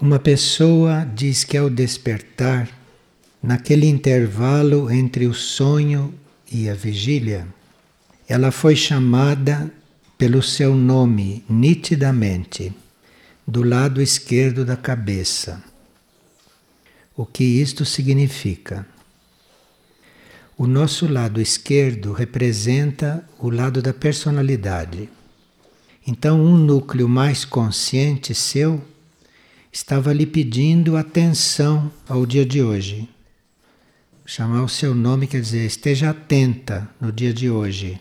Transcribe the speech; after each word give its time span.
Uma 0.00 0.18
pessoa 0.18 1.04
diz 1.14 1.44
que 1.44 1.58
ao 1.58 1.68
despertar, 1.68 2.70
naquele 3.42 3.86
intervalo 3.86 4.90
entre 4.90 5.26
o 5.26 5.34
sonho 5.34 6.14
e 6.50 6.70
a 6.70 6.74
vigília, 6.74 7.46
ela 8.26 8.50
foi 8.50 8.74
chamada 8.74 9.70
pelo 10.16 10.42
seu 10.42 10.74
nome 10.74 11.44
nitidamente, 11.46 12.72
do 13.46 13.62
lado 13.62 14.00
esquerdo 14.00 14.64
da 14.64 14.74
cabeça. 14.74 15.62
O 17.14 17.26
que 17.26 17.44
isto 17.44 17.84
significa? 17.84 18.86
O 20.56 20.66
nosso 20.66 21.06
lado 21.06 21.42
esquerdo 21.42 22.14
representa 22.14 23.22
o 23.38 23.50
lado 23.50 23.82
da 23.82 23.92
personalidade. 23.92 25.10
Então, 26.06 26.40
um 26.40 26.56
núcleo 26.56 27.06
mais 27.06 27.44
consciente 27.44 28.34
seu 28.34 28.82
estava 29.72 30.12
lhe 30.12 30.26
pedindo 30.26 30.96
atenção 30.96 31.92
ao 32.08 32.26
dia 32.26 32.44
de 32.44 32.60
hoje. 32.60 33.08
Chamar 34.26 34.64
o 34.64 34.68
seu 34.68 34.94
nome 34.94 35.26
quer 35.26 35.40
dizer 35.40 35.64
esteja 35.64 36.10
atenta 36.10 36.88
no 37.00 37.12
dia 37.12 37.32
de 37.32 37.48
hoje, 37.48 38.00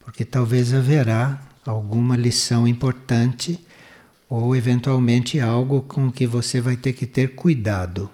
porque 0.00 0.24
talvez 0.24 0.72
haverá 0.72 1.40
alguma 1.64 2.16
lição 2.16 2.66
importante 2.66 3.58
ou 4.28 4.56
eventualmente 4.56 5.40
algo 5.40 5.82
com 5.82 6.10
que 6.10 6.26
você 6.26 6.60
vai 6.60 6.76
ter 6.76 6.92
que 6.92 7.06
ter 7.06 7.34
cuidado. 7.34 8.10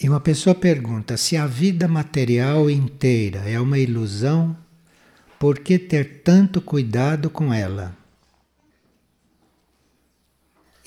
E 0.00 0.08
uma 0.08 0.20
pessoa 0.20 0.54
pergunta: 0.54 1.16
se 1.16 1.36
a 1.36 1.46
vida 1.46 1.86
material 1.86 2.70
inteira 2.70 3.48
é 3.48 3.60
uma 3.60 3.78
ilusão, 3.78 4.56
por 5.38 5.58
que 5.58 5.78
ter 5.78 6.22
tanto 6.22 6.60
cuidado 6.60 7.28
com 7.28 7.52
ela? 7.52 8.01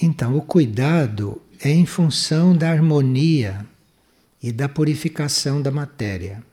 Então, 0.02 0.36
o 0.38 0.42
cuidado 0.42 1.42
é 1.60 1.70
em 1.70 1.86
função 1.86 2.56
da 2.56 2.70
harmonia 2.70 3.66
e 4.42 4.52
da 4.52 4.68
purificação 4.68 5.62
da 5.62 5.72
matéria. 5.72 6.44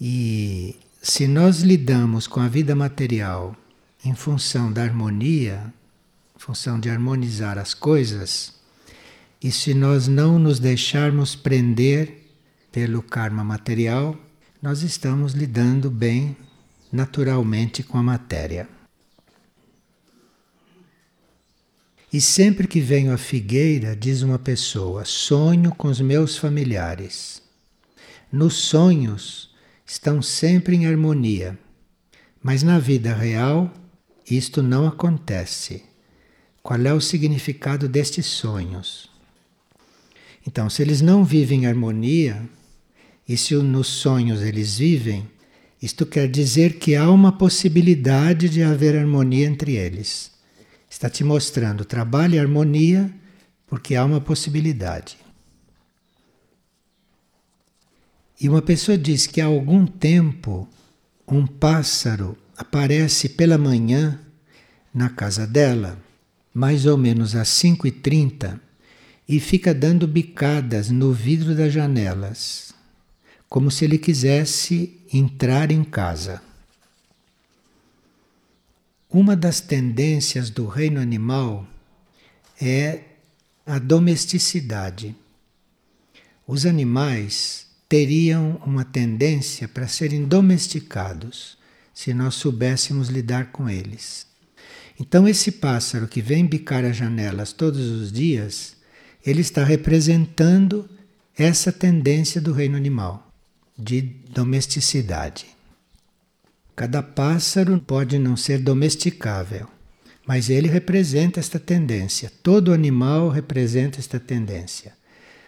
E 0.00 0.76
se 1.00 1.28
nós 1.28 1.60
lidamos 1.60 2.26
com 2.26 2.40
a 2.40 2.48
vida 2.48 2.74
material 2.74 3.54
em 4.04 4.14
função 4.14 4.72
da 4.72 4.82
harmonia, 4.82 5.72
em 6.34 6.38
função 6.38 6.80
de 6.80 6.90
harmonizar 6.90 7.58
as 7.58 7.74
coisas, 7.74 8.54
e 9.42 9.52
se 9.52 9.74
nós 9.74 10.08
não 10.08 10.38
nos 10.38 10.58
deixarmos 10.58 11.36
prender 11.36 12.22
pelo 12.72 13.02
karma 13.02 13.44
material, 13.44 14.16
nós 14.60 14.82
estamos 14.82 15.34
lidando 15.34 15.90
bem 15.90 16.36
naturalmente 16.90 17.82
com 17.82 17.98
a 17.98 18.02
matéria. 18.02 18.68
E 22.14 22.20
sempre 22.20 22.68
que 22.68 22.80
venho 22.80 23.12
à 23.12 23.18
figueira, 23.18 23.96
diz 23.96 24.22
uma 24.22 24.38
pessoa, 24.38 25.04
sonho 25.04 25.74
com 25.74 25.88
os 25.88 26.00
meus 26.00 26.36
familiares. 26.36 27.42
Nos 28.30 28.54
sonhos 28.54 29.50
estão 29.84 30.22
sempre 30.22 30.76
em 30.76 30.86
harmonia, 30.86 31.58
mas 32.40 32.62
na 32.62 32.78
vida 32.78 33.12
real 33.12 33.68
isto 34.30 34.62
não 34.62 34.86
acontece. 34.86 35.82
Qual 36.62 36.80
é 36.82 36.94
o 36.94 37.00
significado 37.00 37.88
destes 37.88 38.26
sonhos? 38.26 39.10
Então, 40.46 40.70
se 40.70 40.82
eles 40.82 41.00
não 41.00 41.24
vivem 41.24 41.64
em 41.64 41.66
harmonia, 41.66 42.48
e 43.28 43.36
se 43.36 43.56
nos 43.56 43.88
sonhos 43.88 44.40
eles 44.40 44.78
vivem, 44.78 45.28
isto 45.82 46.06
quer 46.06 46.28
dizer 46.28 46.78
que 46.78 46.94
há 46.94 47.10
uma 47.10 47.32
possibilidade 47.32 48.48
de 48.48 48.62
haver 48.62 48.96
harmonia 48.96 49.48
entre 49.48 49.74
eles. 49.74 50.32
Está 50.94 51.10
te 51.10 51.24
mostrando 51.24 51.84
trabalho 51.84 52.36
e 52.36 52.38
harmonia 52.38 53.12
porque 53.66 53.96
há 53.96 54.04
uma 54.04 54.20
possibilidade. 54.20 55.16
E 58.40 58.48
uma 58.48 58.62
pessoa 58.62 58.96
diz 58.96 59.26
que 59.26 59.40
há 59.40 59.46
algum 59.46 59.88
tempo 59.88 60.68
um 61.26 61.48
pássaro 61.48 62.38
aparece 62.56 63.28
pela 63.30 63.58
manhã 63.58 64.20
na 64.94 65.10
casa 65.10 65.48
dela, 65.48 65.98
mais 66.54 66.86
ou 66.86 66.96
menos 66.96 67.34
às 67.34 67.48
5h30, 67.48 68.60
e 69.28 69.40
fica 69.40 69.74
dando 69.74 70.06
bicadas 70.06 70.90
no 70.90 71.12
vidro 71.12 71.56
das 71.56 71.72
janelas, 71.72 72.72
como 73.48 73.68
se 73.68 73.84
ele 73.84 73.98
quisesse 73.98 75.04
entrar 75.12 75.72
em 75.72 75.82
casa. 75.82 76.40
Uma 79.14 79.36
das 79.36 79.60
tendências 79.60 80.50
do 80.50 80.66
reino 80.66 81.00
animal 81.00 81.64
é 82.60 83.02
a 83.64 83.78
domesticidade. 83.78 85.14
Os 86.44 86.66
animais 86.66 87.64
teriam 87.88 88.60
uma 88.66 88.84
tendência 88.84 89.68
para 89.68 89.86
serem 89.86 90.24
domesticados 90.24 91.56
se 91.94 92.12
nós 92.12 92.34
soubéssemos 92.34 93.08
lidar 93.08 93.52
com 93.52 93.70
eles. 93.70 94.26
Então, 94.98 95.28
esse 95.28 95.52
pássaro 95.52 96.08
que 96.08 96.20
vem 96.20 96.44
bicar 96.44 96.84
as 96.84 96.96
janelas 96.96 97.52
todos 97.52 97.88
os 97.88 98.10
dias, 98.10 98.74
ele 99.24 99.42
está 99.42 99.62
representando 99.62 100.90
essa 101.38 101.70
tendência 101.70 102.40
do 102.40 102.52
reino 102.52 102.76
animal 102.76 103.32
de 103.78 104.00
domesticidade. 104.00 105.53
Cada 106.76 107.02
pássaro 107.02 107.80
pode 107.80 108.18
não 108.18 108.36
ser 108.36 108.58
domesticável, 108.58 109.68
mas 110.26 110.50
ele 110.50 110.66
representa 110.66 111.38
esta 111.38 111.60
tendência. 111.60 112.32
Todo 112.42 112.72
animal 112.72 113.28
representa 113.28 114.00
esta 114.00 114.18
tendência. 114.18 114.92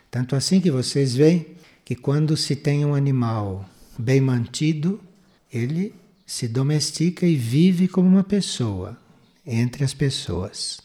Tanto 0.08 0.36
assim 0.36 0.60
que 0.60 0.70
vocês 0.70 1.16
veem 1.16 1.46
que 1.84 1.96
quando 1.96 2.36
se 2.36 2.54
tem 2.54 2.84
um 2.84 2.94
animal 2.94 3.68
bem 3.98 4.20
mantido, 4.20 5.00
ele 5.52 5.92
se 6.24 6.46
domestica 6.46 7.26
e 7.26 7.34
vive 7.34 7.88
como 7.88 8.08
uma 8.08 8.24
pessoa 8.24 8.96
entre 9.44 9.84
as 9.84 9.94
pessoas. 9.94 10.80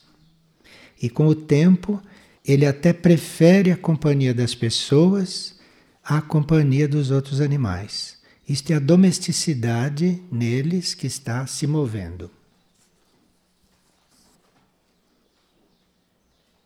E 1.02 1.10
com 1.10 1.28
o 1.28 1.36
tempo, 1.36 2.02
ele 2.44 2.66
até 2.66 2.94
prefere 2.94 3.72
a 3.72 3.78
companhia 3.78 4.34
das 4.34 4.56
pessoas 4.56 5.60
à 6.04 6.20
companhia 6.20 6.88
dos 6.88 7.12
outros 7.12 7.42
animais. 7.42 8.21
Isto 8.52 8.74
é 8.74 8.76
a 8.76 8.80
domesticidade 8.80 10.22
neles 10.30 10.94
que 10.94 11.08
está 11.08 11.48
se 11.48 11.66
movendo. 11.66 12.30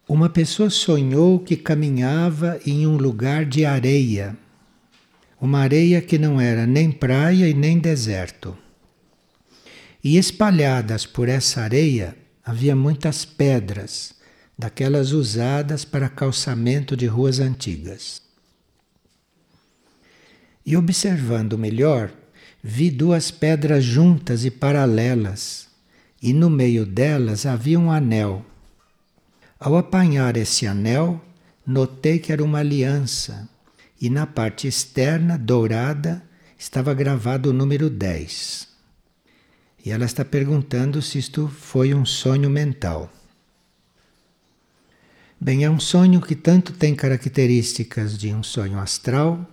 Uma 0.09 0.27
pessoa 0.27 0.71
sonhou 0.71 1.37
que 1.37 1.55
caminhava 1.55 2.59
em 2.65 2.87
um 2.87 2.97
lugar 2.97 3.45
de 3.45 3.65
areia, 3.65 4.35
uma 5.39 5.59
areia 5.59 6.01
que 6.01 6.17
não 6.17 6.41
era 6.41 6.65
nem 6.65 6.91
praia 6.91 7.47
e 7.47 7.53
nem 7.53 7.77
deserto. 7.77 8.57
E 10.03 10.17
espalhadas 10.17 11.05
por 11.05 11.29
essa 11.29 11.61
areia 11.61 12.17
havia 12.43 12.75
muitas 12.75 13.25
pedras, 13.25 14.15
daquelas 14.57 15.11
usadas 15.11 15.85
para 15.85 16.09
calçamento 16.09 16.97
de 16.97 17.05
ruas 17.05 17.39
antigas. 17.39 18.24
E 20.65 20.75
observando 20.75 21.57
melhor, 21.57 22.11
vi 22.63 22.89
duas 22.89 23.29
pedras 23.29 23.83
juntas 23.83 24.43
e 24.45 24.49
paralelas, 24.49 25.67
e 26.21 26.33
no 26.33 26.49
meio 26.49 26.85
delas 26.85 27.45
havia 27.45 27.79
um 27.79 27.91
anel. 27.91 28.43
Ao 29.59 29.77
apanhar 29.77 30.35
esse 30.35 30.65
anel, 30.65 31.23
notei 31.65 32.17
que 32.17 32.31
era 32.31 32.43
uma 32.43 32.59
aliança, 32.59 33.47
e 34.01 34.09
na 34.09 34.25
parte 34.25 34.67
externa, 34.67 35.37
dourada, 35.37 36.23
estava 36.57 36.93
gravado 36.93 37.51
o 37.51 37.53
número 37.53 37.89
10. 37.89 38.67
E 39.85 39.91
ela 39.91 40.05
está 40.05 40.25
perguntando 40.25 40.99
se 41.01 41.19
isto 41.19 41.47
foi 41.47 41.93
um 41.93 42.03
sonho 42.03 42.49
mental. 42.49 43.11
Bem, 45.39 45.63
é 45.63 45.69
um 45.69 45.79
sonho 45.79 46.19
que 46.21 46.35
tanto 46.35 46.73
tem 46.73 46.95
características 46.95 48.17
de 48.17 48.33
um 48.33 48.41
sonho 48.41 48.79
astral, 48.79 49.47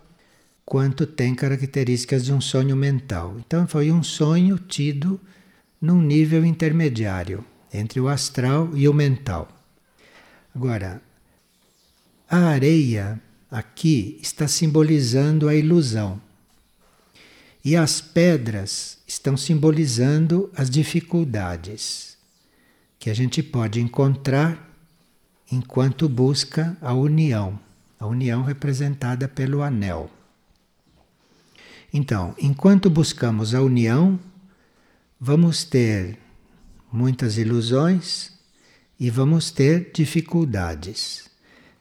quanto 0.72 1.06
tem 1.06 1.34
características 1.34 2.24
de 2.24 2.32
um 2.32 2.40
sonho 2.40 2.74
mental. 2.74 3.36
Então 3.40 3.68
foi 3.68 3.92
um 3.92 4.02
sonho 4.02 4.58
tido 4.58 5.20
num 5.78 6.00
nível 6.00 6.46
intermediário 6.46 7.44
entre 7.70 8.00
o 8.00 8.08
astral 8.08 8.70
e 8.74 8.88
o 8.88 8.94
mental. 8.94 9.48
Agora, 10.54 11.02
a 12.26 12.38
areia 12.46 13.20
aqui 13.50 14.18
está 14.22 14.48
simbolizando 14.48 15.46
a 15.46 15.54
ilusão. 15.54 16.18
E 17.62 17.76
as 17.76 18.00
pedras 18.00 18.96
estão 19.06 19.36
simbolizando 19.36 20.50
as 20.56 20.70
dificuldades 20.70 22.16
que 22.98 23.10
a 23.10 23.14
gente 23.14 23.42
pode 23.42 23.78
encontrar 23.78 24.74
enquanto 25.50 26.08
busca 26.08 26.74
a 26.80 26.94
união, 26.94 27.60
a 28.00 28.06
união 28.06 28.42
representada 28.42 29.28
pelo 29.28 29.60
anel. 29.60 30.10
Então, 31.92 32.34
enquanto 32.38 32.88
buscamos 32.88 33.54
a 33.54 33.60
união, 33.60 34.18
vamos 35.20 35.62
ter 35.62 36.18
muitas 36.90 37.36
ilusões 37.36 38.32
e 38.98 39.10
vamos 39.10 39.50
ter 39.50 39.90
dificuldades. 39.92 41.30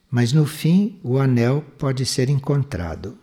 Mas 0.09 0.33
no 0.33 0.45
fim, 0.45 0.99
o 1.01 1.17
anel 1.17 1.63
pode 1.77 2.05
ser 2.05 2.29
encontrado. 2.29 3.17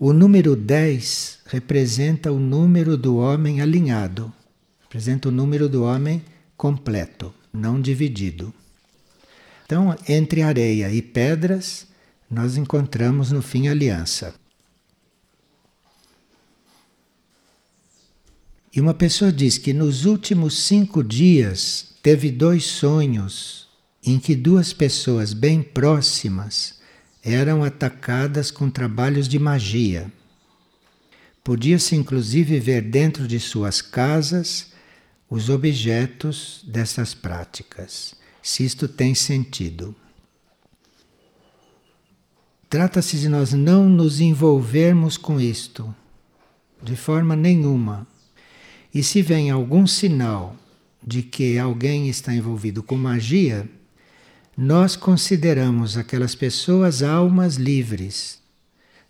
O 0.00 0.12
número 0.12 0.56
10 0.56 1.40
representa 1.46 2.32
o 2.32 2.38
número 2.38 2.96
do 2.96 3.16
homem 3.16 3.60
alinhado, 3.60 4.32
representa 4.82 5.28
o 5.28 5.32
número 5.32 5.68
do 5.68 5.84
homem 5.84 6.22
completo, 6.56 7.34
não 7.52 7.80
dividido. 7.80 8.52
Então, 9.66 9.94
entre 10.08 10.42
areia 10.42 10.90
e 10.90 11.02
pedras, 11.02 11.86
nós 12.30 12.56
encontramos 12.56 13.30
no 13.30 13.42
fim 13.42 13.68
aliança. 13.68 14.34
E 18.74 18.80
uma 18.80 18.92
pessoa 18.92 19.30
diz 19.30 19.56
que 19.56 19.72
nos 19.72 20.04
últimos 20.04 20.58
cinco 20.58 21.04
dias 21.04 21.94
teve 22.02 22.32
dois 22.32 22.64
sonhos 22.64 23.68
em 24.04 24.18
que 24.18 24.34
duas 24.34 24.72
pessoas 24.72 25.32
bem 25.32 25.62
próximas 25.62 26.80
eram 27.22 27.62
atacadas 27.62 28.50
com 28.50 28.68
trabalhos 28.68 29.28
de 29.28 29.38
magia. 29.38 30.12
Podia-se 31.44 31.94
inclusive 31.94 32.58
ver 32.58 32.82
dentro 32.82 33.28
de 33.28 33.38
suas 33.38 33.80
casas 33.80 34.72
os 35.30 35.48
objetos 35.48 36.64
dessas 36.66 37.14
práticas, 37.14 38.14
se 38.42 38.64
isto 38.64 38.88
tem 38.88 39.14
sentido. 39.14 39.94
Trata-se 42.68 43.18
de 43.18 43.28
nós 43.28 43.52
não 43.52 43.88
nos 43.88 44.20
envolvermos 44.20 45.16
com 45.16 45.40
isto, 45.40 45.94
de 46.82 46.96
forma 46.96 47.36
nenhuma. 47.36 48.06
E 48.94 49.02
se 49.02 49.20
vem 49.20 49.50
algum 49.50 49.88
sinal 49.88 50.56
de 51.02 51.20
que 51.20 51.58
alguém 51.58 52.08
está 52.08 52.32
envolvido 52.32 52.80
com 52.80 52.96
magia, 52.96 53.68
nós 54.56 54.94
consideramos 54.94 55.98
aquelas 55.98 56.36
pessoas 56.36 57.02
almas 57.02 57.56
livres. 57.56 58.38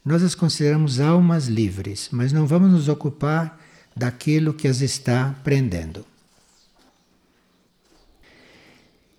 Nós 0.03 0.23
as 0.23 0.35
consideramos 0.35 1.01
almas 1.01 1.47
livres, 1.49 2.09
mas 2.11 2.33
não 2.33 2.47
vamos 2.47 2.71
nos 2.71 2.89
ocupar 2.89 3.61
daquilo 3.95 4.55
que 4.55 4.67
as 4.67 4.81
está 4.81 5.35
prendendo. 5.45 6.05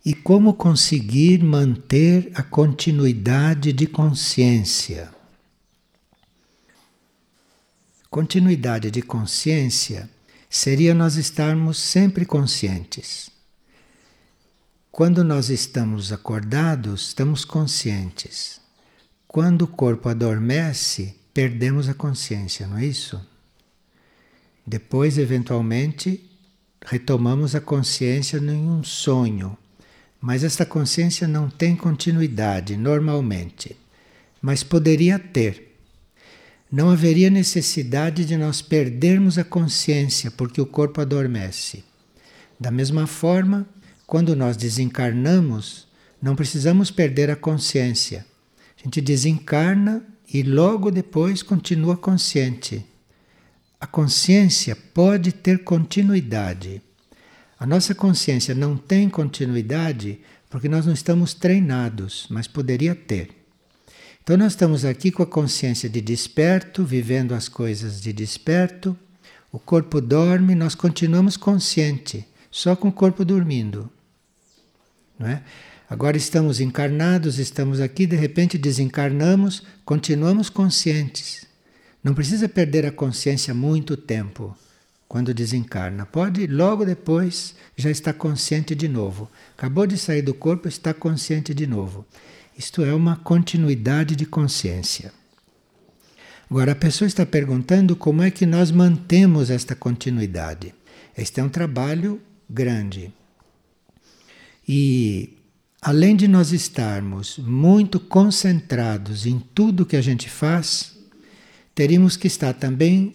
E 0.03 0.13
como 0.13 0.53
conseguir 0.53 1.43
manter 1.43 2.31
a 2.33 2.41
continuidade 2.43 3.71
de 3.71 3.85
consciência? 3.85 5.11
Continuidade 8.09 8.89
de 8.89 9.01
consciência 9.01 10.09
seria 10.55 10.93
nós 10.93 11.15
estarmos 11.15 11.77
sempre 11.77 12.25
conscientes. 12.25 13.29
Quando 14.91 15.23
nós 15.23 15.49
estamos 15.49 16.11
acordados, 16.11 17.07
estamos 17.07 17.43
conscientes. 17.43 18.61
Quando 19.27 19.63
o 19.63 19.67
corpo 19.67 20.07
adormece, 20.07 21.15
perdemos 21.33 21.89
a 21.89 21.93
consciência, 21.93 22.65
não 22.67 22.77
é 22.77 22.85
isso? 22.85 23.19
Depois, 24.65 25.17
eventualmente, 25.17 26.29
retomamos 26.83 27.53
a 27.55 27.61
consciência 27.61 28.37
em 28.37 28.69
um 28.69 28.83
sonho 28.83 29.57
mas 30.25 30.43
esta 30.43 30.65
consciência 30.65 31.27
não 31.27 31.51
tem 31.51 31.75
continuidade 31.75 32.75
normalmente, 32.75 33.77
mas 34.41 34.63
poderia 34.63 35.19
ter. 35.19 35.64
Não 36.71 36.89
haveria 36.89 37.29
necessidade 37.29 38.25
de 38.25 38.35
nós 38.35 38.61
perdermos 38.61 39.37
a 39.37 39.43
consciência 39.43 40.31
porque 40.31 40.59
o 40.59 40.65
corpo 40.65 40.99
adormece. 40.99 41.83
Da 42.59 42.71
mesma 42.71 43.05
forma, 43.05 43.67
quando 44.07 44.35
nós 44.35 44.57
desencarnamos, 44.57 45.87
não 46.21 46.35
precisamos 46.35 46.89
perder 46.89 47.29
a 47.29 47.35
consciência. 47.35 48.25
A 48.79 48.83
gente 48.83 48.99
desencarna 48.99 50.03
e 50.33 50.41
logo 50.41 50.89
depois 50.89 51.43
continua 51.43 51.95
consciente. 51.95 52.85
A 53.79 53.85
consciência 53.85 54.75
pode 54.75 55.31
ter 55.31 55.63
continuidade. 55.63 56.81
A 57.59 57.65
nossa 57.65 57.93
consciência 57.93 58.55
não 58.55 58.75
tem 58.75 59.07
continuidade 59.07 60.19
porque 60.49 60.67
nós 60.67 60.85
não 60.85 60.93
estamos 60.93 61.33
treinados, 61.33 62.25
mas 62.29 62.47
poderia 62.47 62.95
ter. 62.95 63.44
Então 64.25 64.37
nós 64.37 64.53
estamos 64.53 64.83
aqui 64.83 65.11
com 65.11 65.21
a 65.21 65.27
consciência 65.27 65.87
de 65.87 66.01
desperto, 66.01 66.83
vivendo 66.83 67.35
as 67.35 67.47
coisas 67.47 68.01
de 68.01 68.11
desperto. 68.11 68.97
O 69.51 69.59
corpo 69.59 70.01
dorme, 70.01 70.55
nós 70.55 70.73
continuamos 70.73 71.37
consciente, 71.37 72.27
só 72.49 72.75
com 72.75 72.87
o 72.87 72.91
corpo 72.91 73.23
dormindo. 73.23 73.87
Não 75.19 75.27
é? 75.27 75.43
Agora 75.87 76.17
estamos 76.17 76.59
encarnados, 76.59 77.37
estamos 77.37 77.79
aqui, 77.79 78.07
de 78.07 78.15
repente 78.15 78.57
desencarnamos, 78.57 79.61
continuamos 79.85 80.49
conscientes. 80.49 81.45
Não 82.03 82.15
precisa 82.15 82.49
perder 82.49 82.83
a 82.83 82.91
consciência 82.91 83.53
muito 83.53 83.95
tempo 83.95 84.57
quando 85.07 85.35
desencarna. 85.35 86.03
Pode 86.03 86.47
logo 86.47 86.83
depois 86.83 87.53
já 87.77 87.91
estar 87.91 88.13
consciente 88.13 88.73
de 88.73 88.87
novo. 88.87 89.29
Acabou 89.55 89.85
de 89.85 89.99
sair 89.99 90.23
do 90.23 90.33
corpo, 90.33 90.67
está 90.67 90.95
consciente 90.95 91.53
de 91.53 91.67
novo. 91.67 92.03
Isto 92.57 92.83
é 92.83 92.93
uma 92.93 93.17
continuidade 93.17 94.15
de 94.15 94.25
consciência. 94.25 95.11
Agora 96.49 96.71
a 96.71 96.75
pessoa 96.75 97.07
está 97.07 97.25
perguntando 97.25 97.95
como 97.95 98.23
é 98.23 98.31
que 98.31 98.45
nós 98.45 98.71
mantemos 98.71 99.49
esta 99.49 99.75
continuidade. 99.75 100.73
Este 101.17 101.41
é 101.41 101.43
um 101.43 101.49
trabalho 101.49 102.21
grande. 102.49 103.11
E 104.67 105.37
além 105.81 106.15
de 106.15 106.29
nós 106.29 106.53
estarmos 106.53 107.37
muito 107.39 107.99
concentrados 107.99 109.25
em 109.25 109.39
tudo 109.53 109.85
que 109.85 109.97
a 109.97 110.01
gente 110.01 110.29
faz, 110.29 110.95
teríamos 111.73 112.15
que 112.15 112.27
estar 112.27 112.53
também 112.53 113.13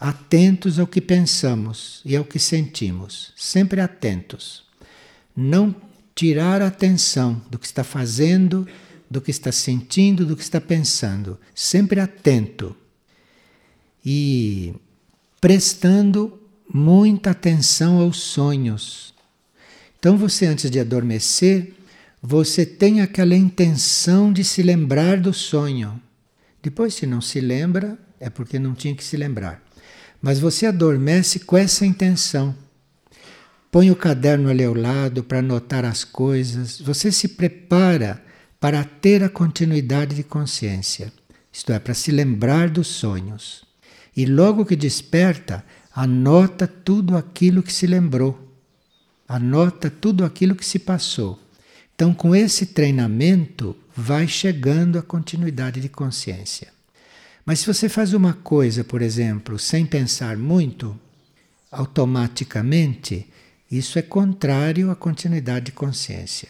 atentos 0.00 0.80
ao 0.80 0.86
que 0.86 1.00
pensamos 1.00 2.00
e 2.04 2.16
ao 2.16 2.24
que 2.24 2.38
sentimos, 2.38 3.32
sempre 3.36 3.80
atentos. 3.80 4.64
Não 5.36 5.74
tirar 6.14 6.62
a 6.62 6.66
atenção 6.66 7.40
do 7.50 7.58
que 7.58 7.66
está 7.66 7.84
fazendo, 7.84 8.66
do 9.10 9.20
que 9.20 9.30
está 9.30 9.50
sentindo, 9.50 10.24
do 10.24 10.36
que 10.36 10.42
está 10.42 10.60
pensando, 10.60 11.38
sempre 11.54 12.00
atento 12.00 12.76
e 14.04 14.74
prestando 15.40 16.38
muita 16.72 17.30
atenção 17.30 17.98
aos 17.98 18.18
sonhos. 18.18 19.12
Então 19.98 20.16
você 20.16 20.46
antes 20.46 20.70
de 20.70 20.78
adormecer, 20.78 21.74
você 22.22 22.64
tem 22.64 23.00
aquela 23.00 23.34
intenção 23.34 24.32
de 24.32 24.44
se 24.44 24.62
lembrar 24.62 25.18
do 25.18 25.32
sonho. 25.32 26.00
Depois 26.62 26.94
se 26.94 27.06
não 27.06 27.20
se 27.20 27.40
lembra, 27.40 27.98
é 28.18 28.28
porque 28.28 28.58
não 28.58 28.74
tinha 28.74 28.94
que 28.94 29.02
se 29.02 29.16
lembrar. 29.16 29.62
Mas 30.20 30.38
você 30.38 30.66
adormece 30.66 31.40
com 31.40 31.56
essa 31.56 31.86
intenção. 31.86 32.54
Põe 33.70 33.90
o 33.90 33.96
caderno 33.96 34.48
ali 34.48 34.64
ao 34.64 34.74
lado 34.74 35.22
para 35.22 35.38
anotar 35.38 35.84
as 35.84 36.02
coisas. 36.02 36.80
Você 36.80 37.12
se 37.12 37.28
prepara 37.28 38.22
para 38.58 38.84
ter 38.84 39.22
a 39.22 39.28
continuidade 39.28 40.16
de 40.16 40.22
consciência, 40.22 41.12
isto 41.52 41.72
é, 41.72 41.78
para 41.78 41.94
se 41.94 42.10
lembrar 42.10 42.68
dos 42.68 42.88
sonhos. 42.88 43.64
E 44.16 44.26
logo 44.26 44.66
que 44.66 44.76
desperta, 44.76 45.64
anota 45.94 46.66
tudo 46.66 47.16
aquilo 47.16 47.62
que 47.62 47.72
se 47.72 47.86
lembrou, 47.86 48.38
anota 49.26 49.88
tudo 49.88 50.24
aquilo 50.24 50.54
que 50.54 50.64
se 50.64 50.78
passou. 50.78 51.38
Então, 51.94 52.12
com 52.12 52.34
esse 52.34 52.66
treinamento, 52.66 53.76
vai 53.96 54.26
chegando 54.26 54.98
a 54.98 55.02
continuidade 55.02 55.80
de 55.80 55.88
consciência. 55.88 56.68
Mas 57.44 57.60
se 57.60 57.66
você 57.66 57.88
faz 57.88 58.12
uma 58.12 58.32
coisa, 58.32 58.82
por 58.82 59.02
exemplo, 59.02 59.58
sem 59.58 59.86
pensar 59.86 60.36
muito, 60.36 60.98
automaticamente, 61.70 63.28
isso 63.70 63.98
é 63.98 64.02
contrário 64.02 64.90
à 64.90 64.96
continuidade 64.96 65.66
de 65.66 65.72
consciência. 65.72 66.48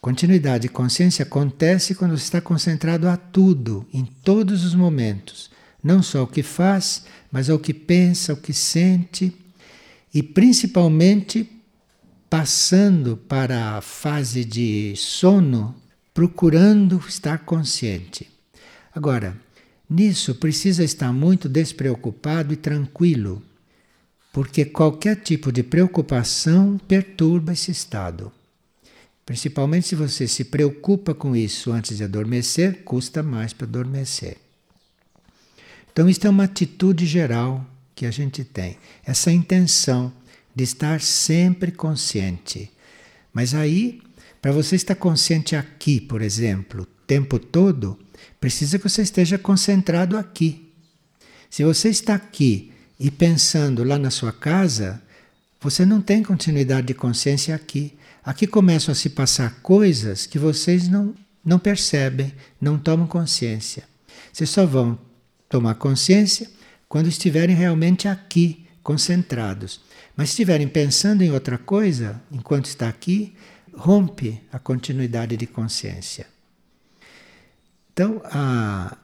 Continuidade 0.00 0.62
de 0.62 0.68
consciência 0.68 1.24
acontece 1.24 1.94
quando 1.94 2.16
você 2.16 2.24
está 2.24 2.40
concentrado 2.40 3.08
a 3.08 3.16
tudo, 3.16 3.86
em 3.92 4.04
todos 4.04 4.64
os 4.64 4.74
momentos. 4.74 5.50
Não 5.82 6.02
só 6.02 6.22
o 6.22 6.26
que 6.26 6.42
faz, 6.42 7.06
mas 7.30 7.50
ao 7.50 7.58
que 7.58 7.74
pensa, 7.74 8.32
o 8.32 8.36
que 8.36 8.52
sente, 8.52 9.36
e 10.14 10.22
principalmente 10.22 11.50
passando 12.30 13.16
para 13.16 13.76
a 13.76 13.80
fase 13.80 14.44
de 14.44 14.94
sono, 14.96 15.74
procurando 16.14 17.02
estar 17.08 17.38
consciente. 17.38 18.30
Agora, 18.94 19.36
Nisso 19.88 20.34
precisa 20.34 20.82
estar 20.82 21.12
muito 21.12 21.48
despreocupado 21.48 22.52
e 22.52 22.56
tranquilo, 22.56 23.40
porque 24.36 24.66
qualquer 24.66 25.16
tipo 25.16 25.50
de 25.50 25.62
preocupação 25.62 26.78
perturba 26.86 27.54
esse 27.54 27.70
estado. 27.70 28.30
Principalmente 29.24 29.88
se 29.88 29.94
você 29.94 30.28
se 30.28 30.44
preocupa 30.44 31.14
com 31.14 31.34
isso 31.34 31.72
antes 31.72 31.96
de 31.96 32.04
adormecer, 32.04 32.82
custa 32.84 33.22
mais 33.22 33.54
para 33.54 33.66
adormecer. 33.66 34.36
Então, 35.90 36.06
isto 36.06 36.26
é 36.26 36.28
uma 36.28 36.44
atitude 36.44 37.06
geral 37.06 37.64
que 37.94 38.04
a 38.04 38.10
gente 38.10 38.44
tem, 38.44 38.76
essa 39.06 39.32
intenção 39.32 40.12
de 40.54 40.64
estar 40.64 41.00
sempre 41.00 41.72
consciente. 41.72 42.70
Mas 43.32 43.54
aí, 43.54 44.02
para 44.42 44.52
você 44.52 44.76
estar 44.76 44.96
consciente 44.96 45.56
aqui, 45.56 45.98
por 45.98 46.20
exemplo, 46.20 46.82
o 46.82 47.06
tempo 47.06 47.38
todo, 47.38 47.98
precisa 48.38 48.78
que 48.78 48.86
você 48.86 49.00
esteja 49.00 49.38
concentrado 49.38 50.14
aqui. 50.18 50.70
Se 51.48 51.64
você 51.64 51.88
está 51.88 52.14
aqui 52.14 52.75
e 52.98 53.10
pensando 53.10 53.84
lá 53.84 53.98
na 53.98 54.10
sua 54.10 54.32
casa, 54.32 55.02
você 55.60 55.84
não 55.84 56.00
tem 56.00 56.22
continuidade 56.22 56.88
de 56.88 56.94
consciência 56.94 57.54
aqui. 57.54 57.96
Aqui 58.24 58.46
começam 58.46 58.92
a 58.92 58.94
se 58.94 59.10
passar 59.10 59.60
coisas 59.60 60.26
que 60.26 60.38
vocês 60.38 60.88
não, 60.88 61.14
não 61.44 61.58
percebem, 61.58 62.32
não 62.60 62.78
tomam 62.78 63.06
consciência. 63.06 63.84
Vocês 64.32 64.50
só 64.50 64.66
vão 64.66 64.98
tomar 65.48 65.74
consciência 65.74 66.50
quando 66.88 67.08
estiverem 67.08 67.54
realmente 67.54 68.08
aqui, 68.08 68.66
concentrados. 68.82 69.80
Mas 70.16 70.28
se 70.28 70.34
estiverem 70.34 70.68
pensando 70.68 71.22
em 71.22 71.30
outra 71.30 71.58
coisa, 71.58 72.20
enquanto 72.30 72.66
está 72.66 72.88
aqui, 72.88 73.34
rompe 73.74 74.40
a 74.50 74.58
continuidade 74.58 75.36
de 75.36 75.46
consciência. 75.46 76.26
Então, 77.92 78.22
a 78.24 78.96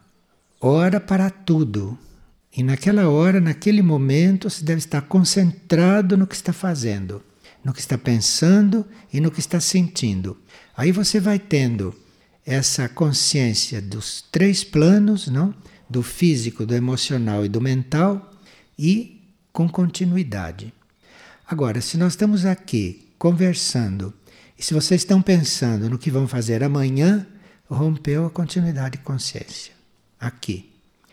hora 0.60 1.00
para 1.00 1.28
tudo. 1.30 1.98
E 2.54 2.62
naquela 2.62 3.08
hora, 3.08 3.40
naquele 3.40 3.80
momento, 3.80 4.50
você 4.50 4.62
deve 4.62 4.80
estar 4.80 5.00
concentrado 5.02 6.16
no 6.16 6.26
que 6.26 6.34
está 6.34 6.52
fazendo, 6.52 7.22
no 7.64 7.72
que 7.72 7.80
está 7.80 7.96
pensando 7.96 8.86
e 9.12 9.20
no 9.20 9.30
que 9.30 9.40
está 9.40 9.58
sentindo. 9.58 10.36
Aí 10.76 10.92
você 10.92 11.18
vai 11.18 11.38
tendo 11.38 11.94
essa 12.44 12.88
consciência 12.88 13.80
dos 13.80 14.22
três 14.30 14.62
planos, 14.64 15.28
não? 15.28 15.54
Do 15.88 16.02
físico, 16.02 16.66
do 16.66 16.74
emocional 16.74 17.44
e 17.44 17.48
do 17.48 17.60
mental 17.60 18.32
e 18.78 19.22
com 19.52 19.68
continuidade. 19.68 20.72
Agora, 21.46 21.80
se 21.80 21.96
nós 21.96 22.12
estamos 22.12 22.44
aqui 22.44 23.08
conversando 23.18 24.12
e 24.58 24.62
se 24.62 24.74
vocês 24.74 25.02
estão 25.02 25.22
pensando 25.22 25.88
no 25.88 25.98
que 25.98 26.10
vão 26.10 26.26
fazer 26.26 26.62
amanhã, 26.62 27.26
rompeu 27.68 28.26
a 28.26 28.30
continuidade 28.30 28.98
de 28.98 29.04
consciência. 29.04 29.72
Aqui. 30.18 30.70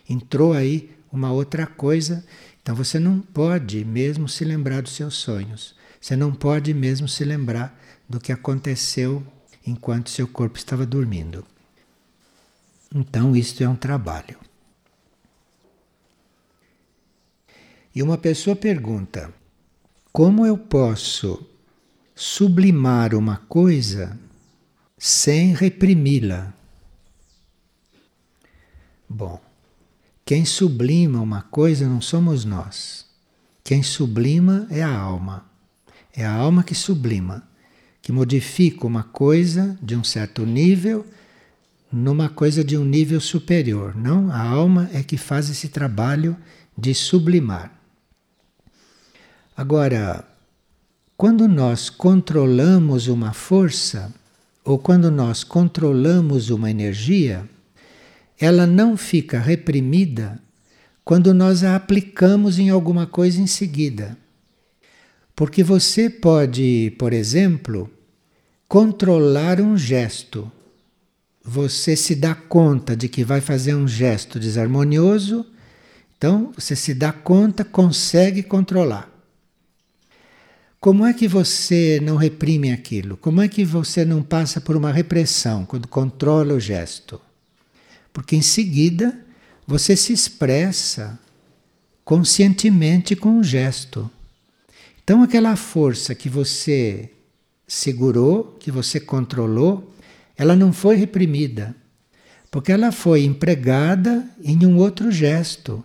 Entrou 0.08 0.52
aí 0.52 0.90
uma 1.12 1.32
outra 1.32 1.66
coisa. 1.66 2.24
Então 2.62 2.74
você 2.74 2.98
não 2.98 3.20
pode 3.20 3.84
mesmo 3.84 4.28
se 4.28 4.44
lembrar 4.44 4.82
dos 4.82 4.92
seus 4.92 5.14
sonhos. 5.14 5.74
Você 6.00 6.16
não 6.16 6.32
pode 6.32 6.72
mesmo 6.72 7.08
se 7.08 7.24
lembrar 7.24 7.78
do 8.08 8.18
que 8.18 8.32
aconteceu 8.32 9.22
enquanto 9.66 10.10
seu 10.10 10.26
corpo 10.26 10.56
estava 10.56 10.86
dormindo. 10.86 11.44
Então 12.94 13.36
isto 13.36 13.62
é 13.62 13.68
um 13.68 13.76
trabalho. 13.76 14.38
E 17.94 18.02
uma 18.02 18.16
pessoa 18.16 18.56
pergunta: 18.56 19.32
como 20.12 20.46
eu 20.46 20.56
posso 20.56 21.46
sublimar 22.14 23.14
uma 23.14 23.36
coisa 23.36 24.18
sem 24.98 25.54
reprimi-la? 25.54 26.52
Bom, 29.08 29.40
quem 30.30 30.44
sublima 30.44 31.20
uma 31.20 31.42
coisa 31.42 31.88
não 31.88 32.00
somos 32.00 32.44
nós. 32.44 33.04
Quem 33.64 33.82
sublima 33.82 34.64
é 34.70 34.80
a 34.80 34.96
alma. 34.96 35.44
É 36.14 36.24
a 36.24 36.32
alma 36.32 36.62
que 36.62 36.72
sublima, 36.72 37.42
que 38.00 38.12
modifica 38.12 38.86
uma 38.86 39.02
coisa 39.02 39.76
de 39.82 39.96
um 39.96 40.04
certo 40.04 40.46
nível 40.46 41.04
numa 41.90 42.28
coisa 42.28 42.62
de 42.62 42.78
um 42.78 42.84
nível 42.84 43.20
superior. 43.20 43.96
Não, 43.96 44.30
a 44.30 44.40
alma 44.40 44.88
é 44.92 45.02
que 45.02 45.16
faz 45.16 45.50
esse 45.50 45.68
trabalho 45.68 46.36
de 46.78 46.94
sublimar. 46.94 47.76
Agora, 49.56 50.24
quando 51.16 51.48
nós 51.48 51.90
controlamos 51.90 53.08
uma 53.08 53.32
força, 53.32 54.14
ou 54.64 54.78
quando 54.78 55.10
nós 55.10 55.42
controlamos 55.42 56.50
uma 56.50 56.70
energia, 56.70 57.50
ela 58.40 58.66
não 58.66 58.96
fica 58.96 59.38
reprimida 59.38 60.40
quando 61.04 61.34
nós 61.34 61.62
a 61.62 61.76
aplicamos 61.76 62.58
em 62.58 62.70
alguma 62.70 63.06
coisa 63.06 63.38
em 63.38 63.46
seguida. 63.46 64.16
Porque 65.36 65.62
você 65.62 66.08
pode, 66.08 66.94
por 66.98 67.12
exemplo, 67.12 67.90
controlar 68.66 69.60
um 69.60 69.76
gesto. 69.76 70.50
Você 71.44 71.94
se 71.94 72.14
dá 72.14 72.34
conta 72.34 72.96
de 72.96 73.08
que 73.08 73.24
vai 73.24 73.40
fazer 73.42 73.74
um 73.74 73.86
gesto 73.86 74.40
desarmonioso, 74.40 75.44
então 76.16 76.52
você 76.56 76.74
se 76.74 76.94
dá 76.94 77.12
conta, 77.12 77.64
consegue 77.64 78.42
controlar. 78.42 79.10
Como 80.78 81.04
é 81.04 81.12
que 81.12 81.28
você 81.28 82.00
não 82.02 82.16
reprime 82.16 82.72
aquilo? 82.72 83.16
Como 83.18 83.42
é 83.42 83.48
que 83.48 83.64
você 83.64 84.02
não 84.02 84.22
passa 84.22 84.62
por 84.62 84.76
uma 84.76 84.90
repressão 84.90 85.66
quando 85.66 85.86
controla 85.86 86.54
o 86.54 86.60
gesto? 86.60 87.20
Porque 88.12 88.36
em 88.36 88.42
seguida 88.42 89.18
você 89.66 89.96
se 89.96 90.12
expressa 90.12 91.18
conscientemente 92.04 93.14
com 93.14 93.30
um 93.30 93.44
gesto. 93.44 94.10
Então, 95.02 95.22
aquela 95.22 95.56
força 95.56 96.14
que 96.14 96.28
você 96.28 97.10
segurou, 97.66 98.56
que 98.58 98.70
você 98.70 98.98
controlou, 98.98 99.94
ela 100.36 100.56
não 100.56 100.72
foi 100.72 100.96
reprimida, 100.96 101.74
porque 102.50 102.72
ela 102.72 102.90
foi 102.90 103.24
empregada 103.24 104.28
em 104.42 104.66
um 104.66 104.76
outro 104.76 105.12
gesto. 105.12 105.84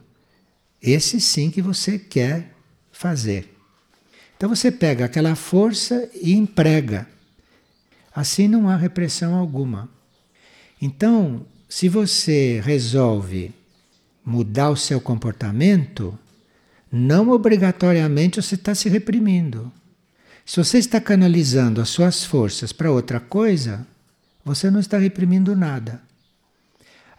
Esse 0.82 1.22
sim 1.22 1.51
que 1.51 1.62
você 1.62 2.00
quer 2.00 2.55
fazer. 2.91 3.55
Então 4.38 4.50
você 4.50 4.72
pega 4.72 5.05
aquela 5.05 5.36
força 5.36 6.10
e 6.22 6.34
emprega. 6.34 7.08
Assim 8.13 8.48
não 8.48 8.70
há 8.70 8.75
repressão 8.75 9.36
alguma. 9.36 9.89
Então, 10.82 11.46
se 11.75 11.89
você 11.89 12.62
resolve 12.63 13.53
mudar 14.24 14.70
o 14.70 14.77
seu 14.77 15.01
comportamento, 15.01 16.17
não 16.89 17.32
obrigatoriamente 17.32 18.41
você 18.41 18.55
está 18.55 18.74
se 18.74 18.88
reprimindo. 18.88 19.70
Se 20.46 20.55
você 20.55 20.77
está 20.77 21.01
canalizando 21.01 21.82
as 21.82 21.89
suas 21.89 22.24
forças 22.24 22.72
para 22.72 22.89
outra 22.89 23.20
coisa, 23.20 23.86
você 24.46 24.72
não 24.72 24.79
está 24.79 24.98
reprimindo 24.98 25.53
nada. 25.53 26.01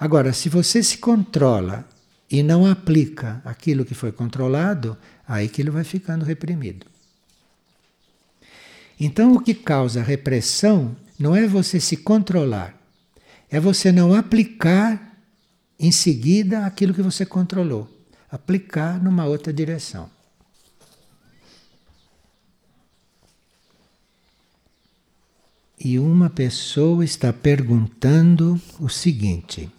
Agora, 0.01 0.33
se 0.33 0.49
você 0.49 0.83
se 0.83 0.97
controla 0.97 1.87
e 2.31 2.43
não 2.43 2.65
aplica 2.65 3.43
aquilo 3.45 3.85
que 3.85 3.95
foi 3.95 4.11
controlado, 4.11 4.97
aí 5.29 5.51
ele 5.59 5.69
vai 5.69 5.85
ficando 5.85 6.25
reprimido. 6.25 6.87
Então, 8.99 9.35
o 9.35 9.41
que 9.41 9.53
causa 9.53 10.03
repressão 10.03 10.97
não 11.19 11.37
é 11.37 11.47
você 11.47 11.79
se 11.79 11.99
controlar, 11.99 12.75
é 13.57 13.61
você 13.61 13.91
não 13.91 14.13
aplicar 14.13 15.19
em 15.81 15.91
seguida 15.91 16.67
aquilo 16.67 16.93
que 16.93 17.01
você 17.01 17.25
controlou, 17.25 17.89
aplicar 18.31 19.03
numa 19.03 19.25
outra 19.25 19.51
direção. 19.51 20.11
E 25.83 25.99
uma 25.99 26.29
pessoa 26.29 27.03
está 27.03 27.33
perguntando 27.33 28.61
o 28.79 28.91
seguinte: 28.91 29.71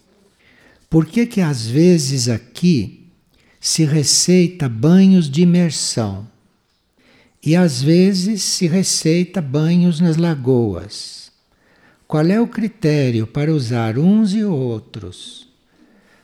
por 0.90 1.06
que 1.06 1.24
que 1.24 1.40
às 1.40 1.64
vezes 1.64 2.28
aqui 2.28 3.08
se 3.60 3.84
receita 3.84 4.68
banhos 4.68 5.30
de 5.30 5.42
imersão 5.42 6.28
e 7.40 7.54
às 7.54 7.80
vezes 7.80 8.42
se 8.42 8.66
receita 8.66 9.40
banhos 9.40 10.00
nas 10.00 10.16
lagoas? 10.16 11.27
Qual 12.08 12.24
é 12.24 12.40
o 12.40 12.48
critério 12.48 13.26
para 13.26 13.52
usar 13.52 13.98
uns 13.98 14.32
e 14.32 14.42
outros? 14.42 15.46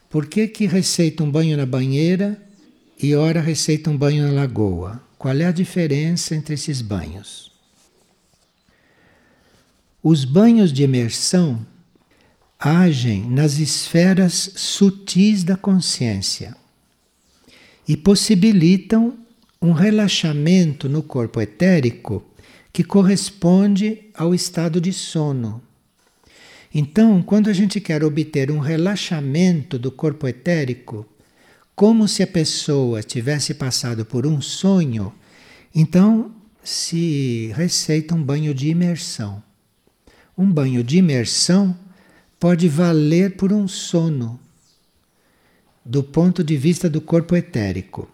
Por 0.09 0.25
que, 0.25 0.49
que 0.49 0.67
receita 0.67 1.23
um 1.23 1.31
banho 1.31 1.59
na 1.59 1.67
banheira 1.67 2.41
e 2.99 3.15
ora 3.15 3.39
receita 3.39 3.91
um 3.91 3.99
banho 3.99 4.27
na 4.27 4.33
lagoa? 4.33 5.03
Qual 5.19 5.37
é 5.37 5.45
a 5.45 5.53
diferença 5.53 6.35
entre 6.35 6.55
esses 6.55 6.81
banhos? 6.81 7.53
Os 10.03 10.25
banhos 10.25 10.73
de 10.73 10.85
imersão 10.85 11.67
agem 12.59 13.29
nas 13.29 13.59
esferas 13.59 14.53
sutis 14.57 15.45
da 15.45 15.55
consciência 15.55 16.57
e 17.87 17.95
possibilitam 17.95 19.19
um 19.61 19.73
relaxamento 19.73 20.89
no 20.89 21.03
corpo 21.03 21.43
etérico 21.43 22.25
que 22.73 22.83
corresponde 22.83 24.05
ao 24.15 24.35
estado 24.35 24.81
de 24.81 24.91
sono. 24.91 25.63
Então, 26.75 27.23
quando 27.23 27.49
a 27.49 27.53
gente 27.53 27.81
quer 27.81 28.03
obter 28.03 28.51
um 28.51 28.59
relaxamento 28.59 29.79
do 29.79 29.93
corpo 29.93 30.27
etérico, 30.27 31.07
como 31.77 32.09
se 32.09 32.21
a 32.21 32.27
pessoa 32.27 33.01
tivesse 33.01 33.55
passado 33.55 34.05
por 34.05 34.27
um 34.27 34.41
sonho, 34.41 35.13
então 35.73 36.33
se 36.65 37.53
receita 37.55 38.15
um 38.15 38.23
banho 38.23 38.53
de 38.53 38.69
imersão. 38.69 39.41
Um 40.37 40.51
banho 40.51 40.83
de 40.83 40.99
imersão 40.99 41.79
pode 42.41 42.69
valer 42.69 43.37
por 43.37 43.53
um 43.53 43.69
sono, 43.69 44.41
do 45.85 46.03
ponto 46.03 46.43
de 46.43 46.57
vista 46.57 46.91
do 46.91 47.01
corpo 47.01 47.37
etérico. 47.37 48.09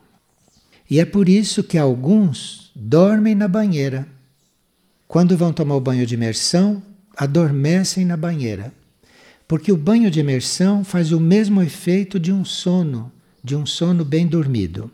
E 0.88 1.00
é 1.00 1.06
por 1.06 1.30
isso 1.30 1.62
que 1.62 1.78
alguns 1.78 2.70
dormem 2.74 3.34
na 3.34 3.48
banheira 3.48 4.06
quando 5.08 5.36
vão 5.36 5.52
tomar 5.52 5.76
o 5.76 5.80
banho 5.80 6.06
de 6.06 6.14
imersão, 6.14 6.82
adormecem 7.20 8.06
na 8.06 8.16
banheira. 8.16 8.72
Porque 9.46 9.70
o 9.70 9.76
banho 9.76 10.10
de 10.10 10.20
imersão 10.20 10.82
faz 10.82 11.12
o 11.12 11.20
mesmo 11.20 11.60
efeito 11.60 12.18
de 12.18 12.32
um 12.32 12.46
sono, 12.46 13.12
de 13.44 13.54
um 13.54 13.66
sono 13.66 14.06
bem 14.06 14.26
dormido. 14.26 14.90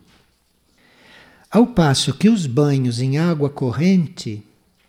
Ao 1.49 1.69
passo 1.69 2.13
que 2.13 2.29
os 2.29 2.45
banhos 2.45 3.01
em 3.01 3.17
água 3.17 3.49
corrente, 3.49 4.43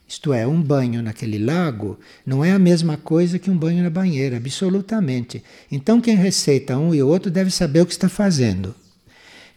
isto 0.08 0.34
é, 0.34 0.48
um 0.48 0.60
banho 0.60 1.04
naquele 1.04 1.38
lago, 1.38 2.00
não 2.26 2.44
é 2.44 2.54
a 2.54 2.58
mesma 2.58 2.98
coisa 2.98 3.38
que 3.38 3.52
um 3.52 3.58
banho 3.58 3.84
na 3.84 3.90
banheira, 3.92 4.38
absolutamente. 4.38 5.44
Então, 5.72 6.02
quem 6.02 6.16
receita 6.16 6.76
um 6.76 6.96
e 6.96 7.04
outro 7.04 7.30
deve 7.30 7.52
saber 7.52 7.82
o 7.82 7.86
que 7.86 7.92
está 7.92 8.10
fazendo. 8.10 8.74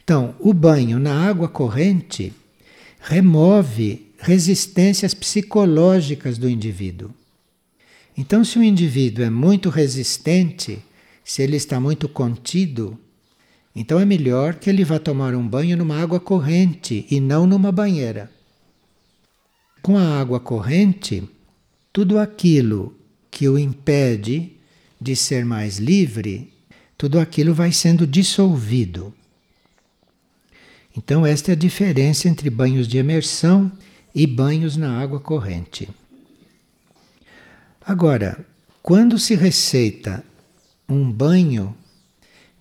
Então, 0.04 0.34
o 0.38 0.52
banho 0.52 0.98
na 0.98 1.26
água 1.26 1.48
corrente 1.48 2.30
remove 3.00 4.12
resistências 4.18 5.14
psicológicas 5.14 6.36
do 6.36 6.46
indivíduo. 6.46 7.10
Então, 8.20 8.44
se 8.44 8.58
o 8.58 8.62
indivíduo 8.62 9.24
é 9.24 9.30
muito 9.30 9.70
resistente, 9.70 10.84
se 11.24 11.40
ele 11.40 11.56
está 11.56 11.80
muito 11.80 12.06
contido, 12.06 12.98
então 13.74 13.98
é 13.98 14.04
melhor 14.04 14.56
que 14.56 14.68
ele 14.68 14.84
vá 14.84 14.98
tomar 14.98 15.34
um 15.34 15.48
banho 15.48 15.74
numa 15.74 15.98
água 15.98 16.20
corrente 16.20 17.06
e 17.10 17.18
não 17.18 17.46
numa 17.46 17.72
banheira. 17.72 18.30
Com 19.80 19.96
a 19.96 20.20
água 20.20 20.38
corrente, 20.38 21.26
tudo 21.90 22.18
aquilo 22.18 22.94
que 23.30 23.48
o 23.48 23.58
impede 23.58 24.52
de 25.00 25.16
ser 25.16 25.46
mais 25.46 25.78
livre, 25.78 26.52
tudo 26.98 27.18
aquilo 27.18 27.54
vai 27.54 27.72
sendo 27.72 28.06
dissolvido. 28.06 29.14
Então, 30.94 31.24
esta 31.24 31.52
é 31.52 31.54
a 31.54 31.56
diferença 31.56 32.28
entre 32.28 32.50
banhos 32.50 32.86
de 32.86 32.98
imersão 32.98 33.72
e 34.14 34.26
banhos 34.26 34.76
na 34.76 35.00
água 35.00 35.18
corrente. 35.20 35.88
Agora, 37.90 38.46
quando 38.80 39.18
se 39.18 39.34
receita 39.34 40.22
um 40.88 41.10
banho, 41.10 41.76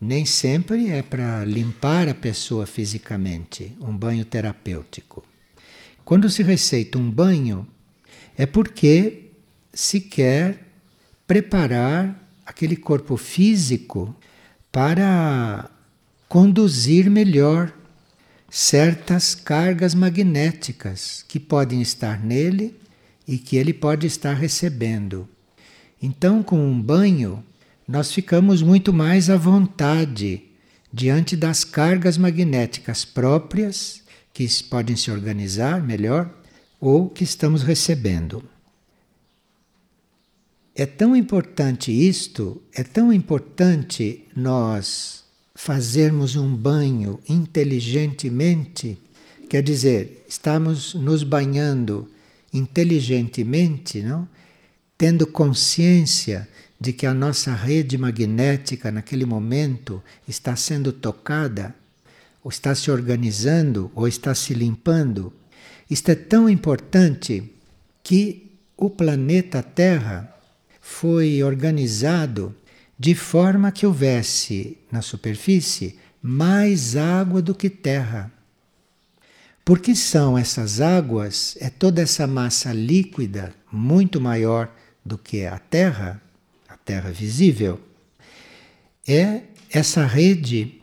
nem 0.02 0.26
sempre 0.26 0.90
é 0.90 1.04
para 1.04 1.46
limpar 1.46 2.10
a 2.10 2.16
pessoa 2.16 2.66
fisicamente, 2.66 3.78
um 3.80 3.96
banho 3.96 4.26
terapêutico. 4.26 5.24
Quando 6.04 6.32
se 6.32 6.42
receita 6.42 6.98
um 6.98 7.12
banho, 7.12 7.68
é 8.36 8.48
porque 8.48 9.26
se 9.72 10.02
quer 10.02 10.66
preparar 11.28 12.28
aquele 12.44 12.76
corpo 12.76 13.16
físico 13.16 14.16
para 14.72 15.70
conduzir 16.28 17.08
melhor 17.08 17.72
certas 18.50 19.36
cargas 19.36 19.94
magnéticas 19.94 21.24
que 21.28 21.40
podem 21.40 21.84
estar 21.84 22.20
nele 22.20 22.79
e 23.30 23.38
que 23.38 23.58
ele 23.58 23.74
pode 23.74 24.08
estar 24.08 24.34
recebendo. 24.34 25.30
Então, 26.02 26.42
com 26.42 26.60
um 26.60 26.82
banho, 26.82 27.44
nós 27.88 28.12
ficamos 28.12 28.64
muito 28.64 28.92
mais 28.92 29.30
à 29.30 29.38
vontade 29.38 30.46
diante 30.92 31.36
das 31.36 31.64
cargas 31.64 32.18
magnéticas 32.18 33.06
próprias 33.06 34.02
que 34.34 34.48
podem 34.64 34.96
se 34.96 35.12
organizar 35.12 35.80
melhor 35.80 36.28
ou 36.82 37.08
que 37.08 37.24
estamos 37.24 37.62
recebendo. 37.62 38.44
É 40.74 40.88
tão 40.88 41.16
importante 41.16 41.92
isto, 41.92 42.60
é 42.74 42.82
tão 42.82 43.14
importante 43.14 44.26
nós 44.36 45.24
fazermos 45.54 46.36
um 46.36 46.56
banho 46.56 47.20
inteligentemente, 47.30 48.98
quer 49.48 49.62
dizer, 49.62 50.26
estamos 50.28 50.96
nos 50.96 51.22
banhando 51.22 52.10
inteligentemente, 52.54 54.02
não? 54.02 54.28
Tendo 54.98 55.26
consciência 55.26 56.48
de 56.80 56.94
que 56.94 57.06
a 57.06 57.14
nossa 57.14 57.54
rede 57.54 57.98
magnética 57.98 58.92
naquele 58.92 59.26
momento 59.26 60.02
está 60.28 60.56
sendo 60.56 60.92
tocada, 60.92 61.76
ou 62.44 62.50
está 62.50 62.74
se 62.74 62.90
organizando, 62.90 63.92
ou 63.94 64.08
está 64.08 64.34
se 64.34 64.54
limpando. 64.54 65.34
Isto 65.90 66.10
é 66.10 66.16
tão 66.16 66.50
importante 66.50 67.52
que 68.04 68.52
o 68.78 68.90
planeta 68.90 69.62
Terra 69.62 70.34
foi 70.80 71.44
organizado 71.44 72.56
de 72.98 73.14
forma 73.16 73.72
que 73.72 73.86
houvesse 73.86 74.78
na 74.92 75.02
superfície 75.02 75.98
mais 76.22 76.96
água 76.96 77.42
do 77.42 77.56
que 77.56 77.70
terra. 77.70 78.32
Porque 79.70 79.94
são 79.94 80.36
essas 80.36 80.82
águas, 80.82 81.56
é 81.62 81.70
toda 81.70 82.02
essa 82.02 82.26
massa 82.26 82.74
líquida 82.74 83.54
muito 83.72 84.20
maior 84.20 84.68
do 85.06 85.16
que 85.16 85.46
a 85.46 85.60
Terra, 85.60 86.20
a 86.68 86.76
Terra 86.76 87.12
visível, 87.12 87.80
é 89.08 89.42
essa 89.70 90.08
rede 90.08 90.82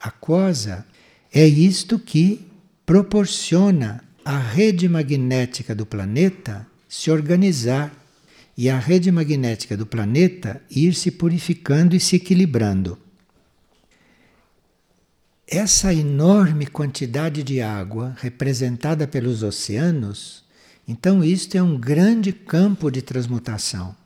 aquosa, 0.00 0.84
é 1.32 1.46
isto 1.46 1.96
que 1.96 2.44
proporciona 2.84 4.02
a 4.24 4.36
rede 4.36 4.88
magnética 4.88 5.72
do 5.72 5.86
planeta 5.86 6.66
se 6.88 7.12
organizar 7.12 7.94
e 8.56 8.68
a 8.68 8.80
rede 8.80 9.12
magnética 9.12 9.76
do 9.76 9.86
planeta 9.86 10.60
ir 10.68 10.92
se 10.92 11.12
purificando 11.12 11.94
e 11.94 12.00
se 12.00 12.16
equilibrando. 12.16 12.98
Essa 15.50 15.94
enorme 15.94 16.66
quantidade 16.66 17.42
de 17.42 17.62
água 17.62 18.14
representada 18.20 19.08
pelos 19.08 19.42
oceanos, 19.42 20.44
então 20.86 21.24
isto 21.24 21.56
é 21.56 21.62
um 21.62 21.78
grande 21.78 22.34
campo 22.34 22.90
de 22.90 23.00
transmutação, 23.00 23.96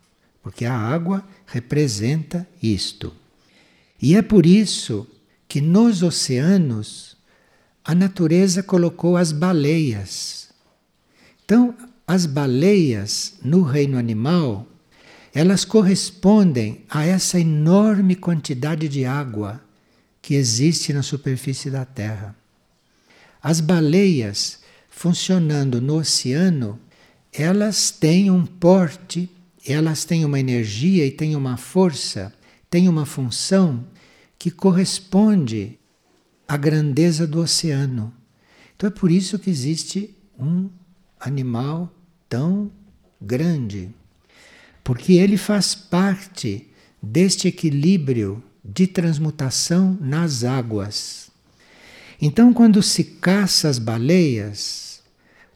porque 0.40 0.64
a 0.64 0.72
água 0.72 1.26
representa 1.44 2.46
isto. 2.62 3.12
E 4.00 4.14
é 4.14 4.22
por 4.22 4.46
isso 4.46 5.04
que 5.48 5.60
nos 5.60 6.04
oceanos 6.04 7.16
a 7.84 7.92
natureza 7.92 8.62
colocou 8.62 9.16
as 9.16 9.32
baleias. 9.32 10.48
Então, 11.44 11.74
as 12.06 12.24
baleias 12.24 13.34
no 13.42 13.62
reino 13.62 13.98
animal, 13.98 14.64
elas 15.34 15.64
correspondem 15.64 16.84
a 16.88 17.04
essa 17.04 17.40
enorme 17.40 18.14
quantidade 18.14 18.88
de 18.88 19.04
água 19.04 19.60
que 20.22 20.34
existe 20.34 20.92
na 20.92 21.02
superfície 21.02 21.68
da 21.68 21.84
Terra. 21.84 22.34
As 23.42 23.60
baleias 23.60 24.60
funcionando 24.88 25.80
no 25.80 25.96
oceano, 25.96 26.78
elas 27.32 27.90
têm 27.90 28.30
um 28.30 28.46
porte, 28.46 29.28
elas 29.66 30.04
têm 30.04 30.24
uma 30.24 30.38
energia 30.38 31.04
e 31.04 31.10
têm 31.10 31.34
uma 31.34 31.56
força, 31.56 32.32
têm 32.70 32.88
uma 32.88 33.04
função 33.04 33.84
que 34.38 34.50
corresponde 34.50 35.78
à 36.46 36.56
grandeza 36.56 37.26
do 37.26 37.40
oceano. 37.40 38.14
Então 38.76 38.86
é 38.86 38.90
por 38.90 39.10
isso 39.10 39.38
que 39.38 39.50
existe 39.50 40.16
um 40.38 40.70
animal 41.18 41.92
tão 42.28 42.70
grande, 43.20 43.90
porque 44.84 45.14
ele 45.14 45.36
faz 45.36 45.74
parte 45.74 46.68
deste 47.02 47.48
equilíbrio 47.48 48.42
de 48.64 48.86
transmutação 48.86 49.96
nas 50.00 50.44
águas. 50.44 51.30
Então, 52.20 52.52
quando 52.52 52.82
se 52.82 53.02
caça 53.02 53.68
as 53.68 53.78
baleias, 53.78 55.02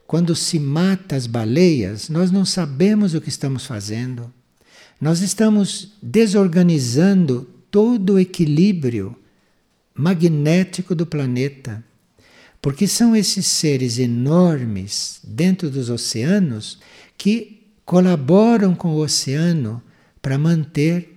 quando 0.07 0.35
se 0.35 0.59
mata 0.59 1.16
as 1.16 1.27
baleias, 1.27 2.09
nós 2.09 2.31
não 2.31 2.45
sabemos 2.45 3.14
o 3.14 3.21
que 3.21 3.29
estamos 3.29 3.66
fazendo. 3.66 4.33
Nós 5.01 5.21
estamos 5.21 5.92
desorganizando 6.03 7.49
todo 7.71 8.14
o 8.14 8.19
equilíbrio 8.19 9.16
magnético 9.95 10.95
do 10.95 11.07
planeta. 11.07 11.85
Porque 12.61 12.87
são 12.88 13.14
esses 13.14 13.47
seres 13.47 13.99
enormes 13.99 15.21
dentro 15.23 15.71
dos 15.71 15.90
oceanos 15.90 16.79
que 17.16 17.62
colaboram 17.85 18.75
com 18.75 18.88
o 18.88 18.99
oceano 18.99 19.83
para 20.21 20.37
manter 20.37 21.15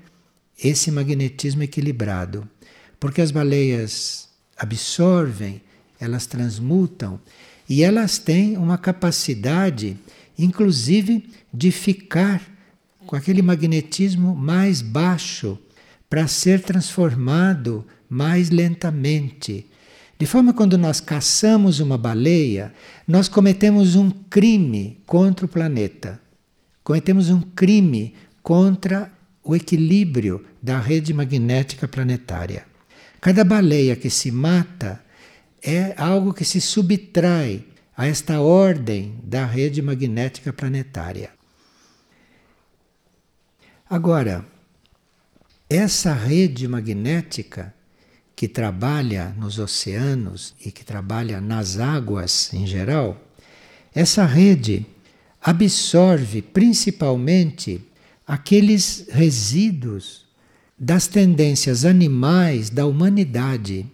esse 0.61 0.91
magnetismo 0.91 1.63
equilibrado. 1.63 2.47
Porque 2.99 3.21
as 3.21 3.31
baleias 3.31 4.29
absorvem, 4.57 5.61
elas 5.99 6.25
transmutam 6.25 7.19
e 7.67 7.83
elas 7.83 8.17
têm 8.17 8.57
uma 8.57 8.77
capacidade, 8.77 9.97
inclusive, 10.37 11.29
de 11.53 11.71
ficar 11.71 12.41
com 13.05 13.15
aquele 13.15 13.41
magnetismo 13.41 14.35
mais 14.35 14.81
baixo 14.81 15.57
para 16.09 16.27
ser 16.27 16.61
transformado 16.61 17.85
mais 18.09 18.49
lentamente 18.49 19.65
de 20.19 20.25
forma 20.25 20.53
quando 20.53 20.77
nós 20.77 20.99
caçamos 20.99 21.79
uma 21.79 21.97
baleia, 21.97 22.73
nós 23.07 23.29
cometemos 23.29 23.95
um 23.95 24.11
crime 24.11 25.01
contra 25.05 25.45
o 25.45 25.49
planeta. 25.49 26.19
Cometemos 26.83 27.29
um 27.29 27.39
crime 27.39 28.13
contra 28.43 29.09
o 29.49 29.55
equilíbrio 29.55 30.45
da 30.61 30.79
rede 30.79 31.11
magnética 31.11 31.87
planetária. 31.87 32.67
Cada 33.19 33.43
baleia 33.43 33.95
que 33.95 34.07
se 34.07 34.29
mata 34.29 35.03
é 35.59 35.95
algo 35.97 36.35
que 36.35 36.45
se 36.45 36.61
subtrai 36.61 37.65
a 37.97 38.05
esta 38.05 38.41
ordem 38.41 39.19
da 39.23 39.47
rede 39.47 39.81
magnética 39.81 40.53
planetária. 40.53 41.31
Agora, 43.89 44.45
essa 45.67 46.13
rede 46.13 46.67
magnética 46.67 47.73
que 48.35 48.47
trabalha 48.47 49.29
nos 49.35 49.57
oceanos 49.57 50.53
e 50.63 50.71
que 50.71 50.85
trabalha 50.85 51.41
nas 51.41 51.79
águas 51.79 52.53
em 52.53 52.67
geral, 52.67 53.19
essa 53.95 54.25
rede 54.25 54.85
absorve 55.41 56.43
principalmente 56.43 57.88
aqueles 58.29 59.07
resíduos 59.09 60.23
das 60.77 61.07
tendências 61.07 61.83
animais 61.83 62.69
da 62.69 62.85
humanidade. 62.85 63.87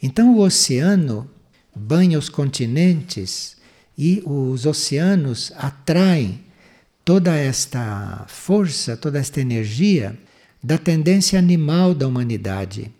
Então, 0.00 0.36
o 0.36 0.42
oceano 0.42 1.28
banha 1.74 2.20
os 2.20 2.28
continentes 2.28 3.56
e 3.98 4.22
os 4.24 4.64
oceanos 4.64 5.52
atraem 5.56 6.40
toda 7.04 7.34
esta 7.36 8.24
força, 8.28 8.96
toda 8.96 9.18
esta 9.18 9.40
energia 9.40 10.16
da 10.62 10.78
tendência 10.78 11.36
animal 11.36 11.96
da 11.96 12.06
humanidade. 12.06 12.92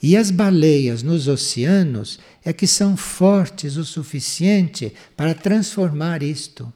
E 0.00 0.16
as 0.16 0.30
baleias 0.30 1.02
nos 1.02 1.26
oceanos 1.26 2.20
é 2.44 2.52
que 2.52 2.68
são 2.68 2.96
fortes 2.96 3.76
o 3.76 3.84
suficiente 3.84 4.92
para 5.16 5.34
transformar 5.34 6.22
isto, 6.22 6.72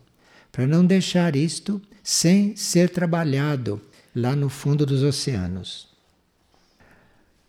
para 0.50 0.66
não 0.66 0.84
deixar 0.84 1.37
isto 1.37 1.80
sem 2.11 2.57
ser 2.57 2.88
trabalhado 2.88 3.79
lá 4.14 4.35
no 4.35 4.49
fundo 4.49 4.87
dos 4.87 5.03
oceanos. 5.03 5.88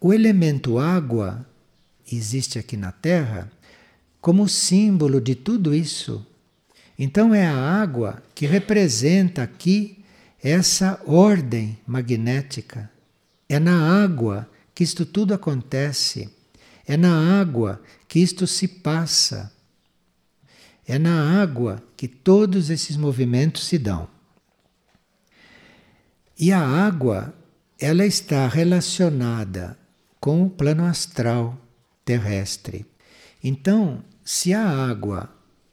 O 0.01 0.13
elemento 0.13 0.77
água 0.77 1.47
existe 2.11 2.59
aqui 2.59 2.75
na 2.75 2.91
Terra 2.91 3.49
como 4.19 4.49
símbolo 4.49 5.21
de 5.21 5.33
tudo 5.33 5.73
isso. 5.73 6.27
Então 6.97 7.33
é 7.33 7.47
a 7.47 7.55
água 7.55 8.21
que 8.35 8.45
representa 8.45 9.43
aqui 9.43 10.03
essa 10.43 11.01
ordem 11.05 11.79
magnética. 11.87 12.91
É 13.47 13.59
na 13.59 14.03
água 14.03 14.45
que 14.75 14.83
isto 14.83 15.05
tudo 15.05 15.33
acontece. 15.33 16.29
É 16.85 16.97
na 16.97 17.39
água 17.39 17.81
que 18.09 18.19
isto 18.19 18.45
se 18.45 18.67
passa. 18.67 19.53
É 20.85 20.99
na 20.99 21.41
água 21.41 21.81
que 21.95 22.09
todos 22.09 22.69
esses 22.69 22.97
movimentos 22.97 23.63
se 23.63 23.77
dão. 23.77 24.18
E 26.39 26.53
a 26.53 26.61
água, 26.61 27.33
ela 27.77 28.05
está 28.05 28.47
relacionada 28.47 29.77
com 30.21 30.45
o 30.45 30.49
plano 30.49 30.85
astral 30.85 31.57
terrestre. 32.05 32.85
Então, 33.43 34.01
se 34.23 34.53
a 34.53 34.65
água 34.65 35.29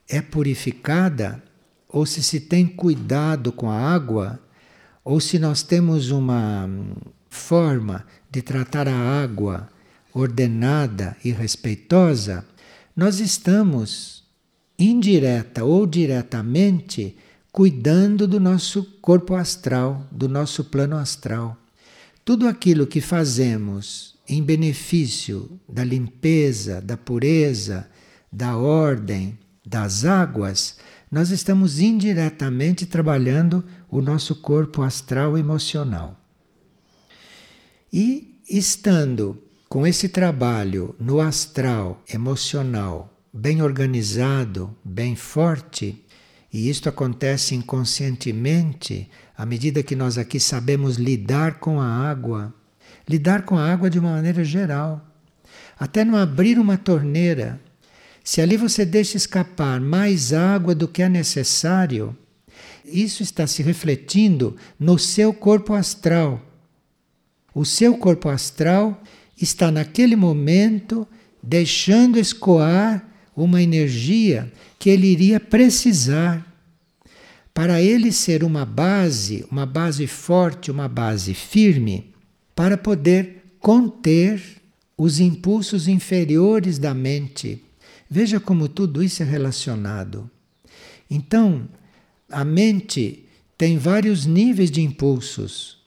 é 0.09 0.21
purificada, 0.21 1.41
ou 1.89 2.05
se 2.05 2.21
se 2.21 2.41
tem 2.41 2.67
cuidado 2.67 3.53
com 3.53 3.71
a 3.71 3.79
água, 3.79 4.41
ou 5.05 5.21
se 5.21 5.39
nós 5.39 5.63
temos 5.63 6.11
uma 6.11 6.69
forma 7.31 8.05
de 8.29 8.43
tratar 8.43 8.89
a 8.89 9.23
água 9.23 9.69
ordenada 10.13 11.17
e 11.25 11.31
respeitosa, 11.31 12.45
nós 12.97 13.21
estamos 13.21 14.25
indireta 14.77 15.65
ou 15.65 15.87
diretamente 15.87 17.17
cuidando 17.57 18.29
do 18.29 18.39
nosso 18.39 18.85
corpo 19.01 19.35
astral, 19.35 20.07
do 20.13 20.29
nosso 20.29 20.63
plano 20.63 20.95
astral. 20.95 21.57
Tudo 22.23 22.47
aquilo 22.47 22.87
que 22.87 23.01
fazemos 23.01 24.19
em 24.29 24.43
benefício 24.43 25.59
da 25.67 25.83
limpeza, 25.83 26.83
da 26.83 26.99
pureza, 26.99 27.89
da 28.31 28.59
ordem, 28.59 29.39
das 29.65 30.05
águas, 30.05 30.77
nós 31.11 31.31
estamos 31.31 31.81
indiretamente 31.81 32.85
trabalhando 32.85 33.65
o 33.89 34.03
nosso 34.03 34.35
corpo 34.35 34.83
astral 34.83 35.39
emocional. 35.39 36.21
E 37.91 38.39
estando 38.51 39.43
com 39.67 39.87
esse 39.87 40.11
trabalho 40.11 40.95
no 41.01 41.23
astral 41.23 42.03
emocional 42.07 43.17
bem 43.33 43.63
organizado, 43.63 44.77
bem 44.85 45.17
forte, 45.17 46.05
e 46.57 46.71
isto 46.71 46.89
acontece 46.89 47.55
inconscientemente 47.55 49.11
à 49.37 49.45
medida 49.45 49.83
que 49.83 49.95
nós 49.95 50.17
aqui 50.17 50.41
sabemos 50.41 50.97
lidar 50.97 51.61
com 51.61 51.79
a 51.79 51.87
água, 51.87 52.55
lidar 53.07 53.43
com 53.43 53.59
a 53.59 53.71
água 53.71 53.91
de 53.91 53.99
uma 53.99 54.13
maneira 54.13 54.43
geral. 54.43 55.07
Até 55.79 56.03
não 56.03 56.17
abrir 56.17 56.59
uma 56.59 56.79
torneira. 56.79 57.61
Se 58.25 58.41
ali 58.41 58.57
você 58.57 58.87
deixa 58.87 59.19
escapar 59.19 59.83
mais 59.83 60.33
água 60.33 60.75
do 60.75 60.89
que 60.89 61.03
é 61.03 61.11
necessário, 61.11 62.17
isso 62.87 63.23
está 63.23 63.47
se 63.47 63.63
refletindo 63.63 64.57
no 64.81 64.99
seu 64.99 65.35
corpo 65.35 65.75
astral. 65.75 66.41
O 67.55 67.67
seu 67.67 67.99
corpo 67.99 68.31
astral 68.31 69.03
está 69.39 69.71
naquele 69.71 70.17
momento 70.17 71.07
deixando 71.43 72.19
escoar 72.19 73.07
uma 73.37 73.61
energia 73.61 74.51
que 74.79 74.89
ele 74.89 75.09
iria 75.09 75.39
precisar 75.39 76.46
para 77.57 77.81
ele 77.81 78.13
ser 78.13 78.45
uma 78.45 78.67
base, 78.67 79.47
uma 79.51 79.65
base 79.65 80.07
forte, 80.07 80.71
uma 80.71 80.89
base 80.89 81.33
firme, 81.33 82.13
para 82.55 82.77
poder 82.77 83.57
conter 83.59 84.43
os 84.95 85.21
impulsos 85.21 85.89
inferiores 85.89 86.79
da 86.79 86.93
mente. 86.93 87.65
Veja 88.11 88.39
como 88.39 88.69
tudo 88.69 89.03
isso 89.03 89.23
é 89.23 89.25
relacionado. 89.25 90.31
Então, 91.11 91.67
a 92.31 92.45
mente 92.45 93.25
tem 93.57 93.79
vários 93.79 94.27
níveis 94.27 94.71
de 94.71 94.83
impulsos. 94.83 95.79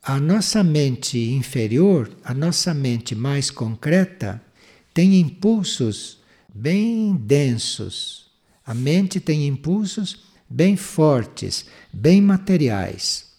A 0.00 0.20
nossa 0.20 0.62
mente 0.62 1.18
inferior, 1.18 2.08
a 2.22 2.32
nossa 2.32 2.72
mente 2.72 3.16
mais 3.16 3.50
concreta, 3.50 4.40
tem 4.94 5.18
impulsos 5.18 6.20
bem 6.54 7.16
densos. 7.16 8.30
A 8.64 8.72
mente 8.72 9.18
tem 9.18 9.48
impulsos 9.48 10.30
bem 10.52 10.76
fortes, 10.76 11.64
bem 11.90 12.20
materiais. 12.20 13.32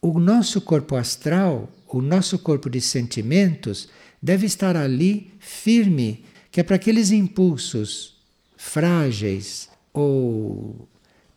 O 0.00 0.20
nosso 0.20 0.60
corpo 0.60 0.94
astral, 0.94 1.68
o 1.88 2.00
nosso 2.00 2.38
corpo 2.38 2.70
de 2.70 2.80
sentimentos, 2.80 3.88
deve 4.22 4.46
estar 4.46 4.76
ali 4.76 5.32
firme, 5.40 6.24
que 6.50 6.60
é 6.60 6.62
para 6.62 6.76
aqueles 6.76 7.10
impulsos 7.10 8.14
frágeis 8.56 9.68
ou 9.92 10.88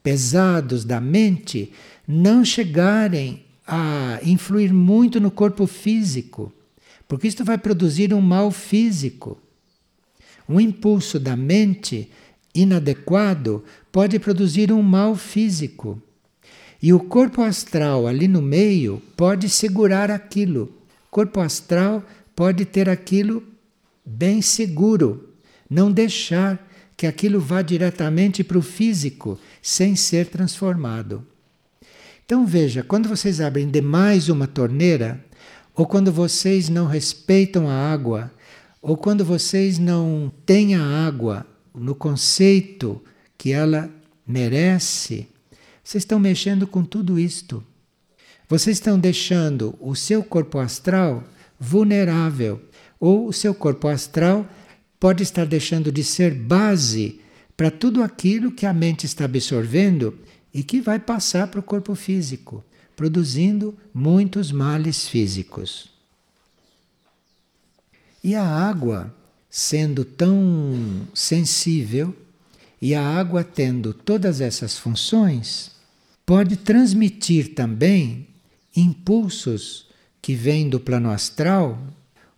pesados 0.03 0.85
da 0.85 1.01
mente 1.01 1.73
não 2.07 2.45
chegarem 2.45 3.43
a 3.65 4.19
influir 4.23 4.71
muito 4.71 5.19
no 5.19 5.31
corpo 5.31 5.65
físico, 5.65 6.53
porque 7.07 7.27
isto 7.27 7.43
vai 7.43 7.57
produzir 7.57 8.13
um 8.13 8.21
mal 8.21 8.51
físico. 8.51 9.37
Um 10.47 10.59
impulso 10.59 11.19
da 11.19 11.35
mente 11.35 12.09
inadequado 12.53 13.63
pode 13.91 14.19
produzir 14.19 14.71
um 14.71 14.81
mal 14.81 15.15
físico. 15.15 16.01
E 16.81 16.93
o 16.93 16.99
corpo 16.99 17.41
astral 17.41 18.07
ali 18.07 18.27
no 18.27 18.41
meio 18.41 19.01
pode 19.17 19.49
segurar 19.49 20.09
aquilo. 20.09 20.71
O 21.07 21.11
corpo 21.11 21.39
astral 21.39 22.03
pode 22.35 22.65
ter 22.65 22.87
aquilo 22.87 23.43
bem 24.05 24.41
seguro, 24.41 25.33
não 25.69 25.91
deixar 25.91 26.67
que 26.95 27.05
aquilo 27.05 27.39
vá 27.39 27.61
diretamente 27.61 28.43
para 28.43 28.57
o 28.57 28.61
físico 28.61 29.39
sem 29.61 29.95
ser 29.95 30.27
transformado. 30.27 31.25
Então 32.25 32.45
veja, 32.45 32.83
quando 32.83 33.09
vocês 33.09 33.41
abrem 33.41 33.69
demais 33.69 34.29
uma 34.29 34.47
torneira, 34.47 35.23
ou 35.75 35.85
quando 35.85 36.11
vocês 36.11 36.69
não 36.69 36.85
respeitam 36.85 37.69
a 37.69 37.73
água, 37.73 38.31
ou 38.81 38.95
quando 38.95 39.25
vocês 39.25 39.79
não 39.79 40.31
têm 40.45 40.75
a 40.75 40.83
água 40.83 41.45
no 41.73 41.95
conceito 41.95 43.01
que 43.39 43.53
ela 43.53 43.89
merece, 44.27 45.25
vocês 45.81 46.03
estão 46.03 46.19
mexendo 46.19 46.67
com 46.67 46.83
tudo 46.83 47.17
isto. 47.17 47.63
Vocês 48.49 48.77
estão 48.77 48.99
deixando 48.99 49.75
o 49.79 49.95
seu 49.95 50.21
corpo 50.21 50.59
astral 50.59 51.23
vulnerável, 51.57 52.61
ou 52.99 53.27
o 53.27 53.33
seu 53.33 53.55
corpo 53.55 53.87
astral 53.87 54.45
pode 54.99 55.23
estar 55.23 55.45
deixando 55.45 55.89
de 55.89 56.03
ser 56.03 56.35
base 56.35 57.21
para 57.55 57.71
tudo 57.71 58.03
aquilo 58.03 58.51
que 58.51 58.65
a 58.65 58.73
mente 58.73 59.05
está 59.05 59.23
absorvendo 59.23 60.19
e 60.53 60.61
que 60.61 60.81
vai 60.81 60.99
passar 60.99 61.47
para 61.47 61.61
o 61.61 61.63
corpo 61.63 61.95
físico, 61.95 62.63
produzindo 62.93 63.75
muitos 63.93 64.51
males 64.51 65.07
físicos. 65.07 65.89
E 68.21 68.35
a 68.35 68.43
água, 68.43 69.15
sendo 69.49 70.03
tão 70.03 71.07
sensível, 71.13 72.13
e 72.81 72.95
a 72.95 73.03
água 73.03 73.43
tendo 73.43 73.93
todas 73.93 74.41
essas 74.41 74.77
funções, 74.77 75.71
pode 76.25 76.55
transmitir 76.55 77.53
também 77.53 78.27
impulsos 78.75 79.87
que 80.21 80.33
vêm 80.33 80.69
do 80.69 80.79
plano 80.79 81.09
astral 81.09 81.77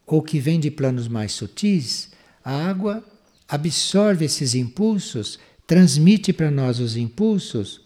ou 0.06 0.22
que 0.22 0.40
vêm 0.40 0.60
de 0.60 0.72
planos 0.72 1.08
mais 1.08 1.32
sutis. 1.32 2.10
A 2.44 2.68
água 2.68 3.04
absorve 3.48 4.26
esses 4.26 4.56
impulsos, 4.56 5.38
transmite 5.68 6.34
para 6.34 6.50
nós 6.50 6.80
os 6.80 6.96
impulsos 6.96 7.82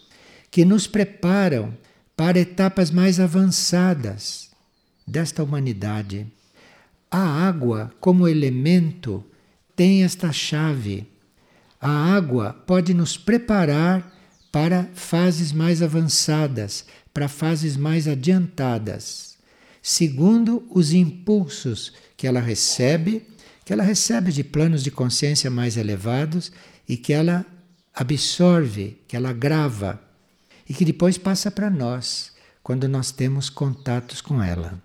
que 0.49 0.63
nos 0.63 0.87
preparam 0.87 1.73
para 2.15 2.39
etapas 2.39 2.89
mais 2.89 3.19
avançadas 3.19 4.49
desta 5.05 5.43
humanidade. 5.43 6.25
A 7.11 7.19
água, 7.19 7.93
como 7.99 8.27
elemento, 8.27 9.23
tem 9.75 10.03
esta 10.03 10.31
chave. 10.31 11.07
A 11.87 12.15
água 12.15 12.51
pode 12.65 12.95
nos 12.95 13.15
preparar 13.15 14.11
para 14.51 14.89
fases 14.95 15.51
mais 15.51 15.83
avançadas, 15.83 16.83
para 17.13 17.27
fases 17.27 17.77
mais 17.77 18.07
adiantadas, 18.07 19.37
segundo 19.83 20.65
os 20.71 20.93
impulsos 20.93 21.93
que 22.17 22.25
ela 22.25 22.39
recebe, 22.39 23.27
que 23.63 23.71
ela 23.71 23.83
recebe 23.83 24.31
de 24.31 24.43
planos 24.43 24.81
de 24.83 24.89
consciência 24.89 25.51
mais 25.51 25.77
elevados 25.77 26.51
e 26.89 26.97
que 26.97 27.13
ela 27.13 27.45
absorve, 27.93 28.99
que 29.07 29.15
ela 29.15 29.31
grava 29.31 30.01
e 30.67 30.73
que 30.73 30.85
depois 30.85 31.19
passa 31.19 31.51
para 31.51 31.69
nós 31.69 32.31
quando 32.63 32.89
nós 32.89 33.11
temos 33.11 33.47
contatos 33.47 34.21
com 34.21 34.41
ela. 34.41 34.81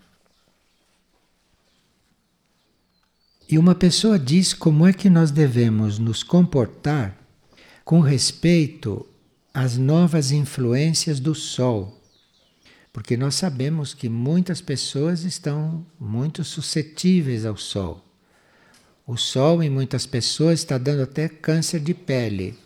E 3.51 3.57
uma 3.57 3.75
pessoa 3.75 4.17
diz 4.17 4.53
como 4.53 4.87
é 4.87 4.93
que 4.93 5.09
nós 5.09 5.29
devemos 5.29 5.99
nos 5.99 6.23
comportar 6.23 7.17
com 7.83 7.99
respeito 7.99 9.05
às 9.53 9.75
novas 9.75 10.31
influências 10.31 11.19
do 11.19 11.35
Sol. 11.35 12.01
Porque 12.93 13.17
nós 13.17 13.35
sabemos 13.35 13.93
que 13.93 14.07
muitas 14.07 14.61
pessoas 14.61 15.25
estão 15.25 15.85
muito 15.99 16.45
suscetíveis 16.45 17.45
ao 17.45 17.57
Sol. 17.57 18.01
O 19.05 19.17
Sol, 19.17 19.61
em 19.61 19.69
muitas 19.69 20.05
pessoas, 20.05 20.59
está 20.59 20.77
dando 20.77 21.03
até 21.03 21.27
câncer 21.27 21.81
de 21.81 21.93
pele. 21.93 22.57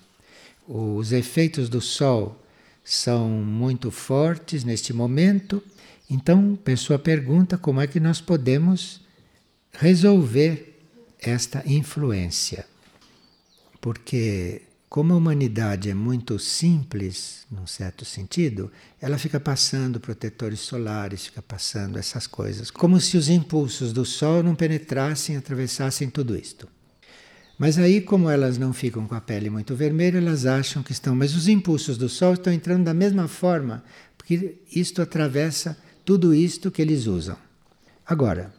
Os 0.68 1.12
efeitos 1.12 1.68
do 1.68 1.82
Sol 1.82 2.40
são 2.84 3.28
muito 3.28 3.90
fortes 3.90 4.64
neste 4.64 4.94
momento. 4.94 5.64
Então, 6.08 6.54
a 6.62 6.64
pessoa 6.64 7.00
pergunta 7.00 7.58
como 7.58 7.82
é 7.82 7.88
que 7.88 8.00
nós 8.00 8.22
podemos 8.22 9.02
resolver 9.74 10.75
esta 11.30 11.64
influência. 11.66 12.66
Porque, 13.82 14.64
como 14.90 15.14
a 15.14 15.18
humanidade 15.18 15.90
é 15.90 15.94
muito 15.94 16.40
simples, 16.40 17.46
num 17.52 17.68
certo 17.68 18.04
sentido, 18.04 18.72
ela 19.00 19.18
fica 19.18 19.40
passando 19.40 20.00
protetores 20.00 20.60
solares, 20.60 21.26
fica 21.26 21.42
passando 21.42 21.98
essas 21.98 22.26
coisas, 22.28 22.72
como 22.72 23.00
se 23.00 23.18
os 23.18 23.30
impulsos 23.30 23.94
do 23.94 24.06
Sol 24.06 24.42
não 24.42 24.56
penetrassem, 24.56 25.38
atravessassem 25.38 26.10
tudo 26.10 26.36
isto. 26.36 26.68
Mas 27.58 27.78
aí, 27.78 28.02
como 28.02 28.30
elas 28.30 28.58
não 28.58 28.74
ficam 28.74 29.08
com 29.08 29.16
a 29.16 29.22
pele 29.22 29.50
muito 29.50 29.76
vermelha, 29.76 30.18
elas 30.18 30.46
acham 30.46 30.84
que 30.84 30.92
estão. 30.92 31.16
Mas 31.16 31.36
os 31.36 31.48
impulsos 31.48 31.98
do 31.98 32.10
Sol 32.10 32.34
estão 32.34 32.52
entrando 32.52 32.84
da 32.84 32.94
mesma 32.94 33.28
forma, 33.28 33.84
porque 34.18 34.58
isto 34.72 35.02
atravessa 35.02 35.78
tudo 36.04 36.34
isto 36.34 36.70
que 36.70 36.82
eles 36.82 37.08
usam. 37.08 37.38
Agora, 38.06 38.54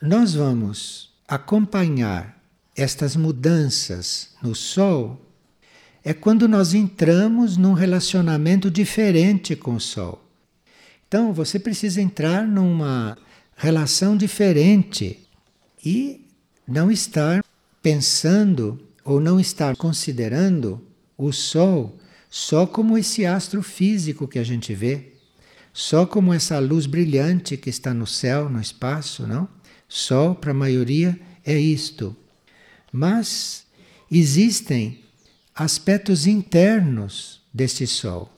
nós 0.00 0.34
vamos 0.34 1.15
acompanhar 1.28 2.40
estas 2.76 3.16
mudanças 3.16 4.30
no 4.42 4.54
Sol 4.54 5.20
é 6.04 6.14
quando 6.14 6.46
nós 6.46 6.74
entramos 6.74 7.56
num 7.56 7.72
relacionamento 7.72 8.70
diferente 8.70 9.56
com 9.56 9.74
o 9.74 9.80
Sol. 9.80 10.22
Então, 11.08 11.32
você 11.32 11.58
precisa 11.58 12.00
entrar 12.00 12.46
numa 12.46 13.16
relação 13.56 14.16
diferente 14.16 15.26
e 15.84 16.26
não 16.66 16.90
estar 16.90 17.42
pensando 17.82 18.80
ou 19.04 19.20
não 19.20 19.40
estar 19.40 19.76
considerando 19.76 20.80
o 21.16 21.32
Sol 21.32 21.98
só 22.28 22.66
como 22.66 22.98
esse 22.98 23.24
astro 23.24 23.62
físico 23.62 24.28
que 24.28 24.38
a 24.38 24.44
gente 24.44 24.74
vê, 24.74 25.12
só 25.72 26.04
como 26.04 26.32
essa 26.32 26.58
luz 26.58 26.86
brilhante 26.86 27.56
que 27.56 27.70
está 27.70 27.94
no 27.94 28.06
céu, 28.06 28.50
no 28.50 28.60
espaço, 28.60 29.26
não? 29.26 29.48
Sol, 29.88 30.34
para 30.34 30.50
a 30.50 30.54
maioria, 30.54 31.18
é 31.44 31.58
isto. 31.58 32.16
Mas 32.92 33.66
existem 34.10 35.00
aspectos 35.54 36.26
internos 36.26 37.40
deste 37.52 37.86
Sol. 37.86 38.30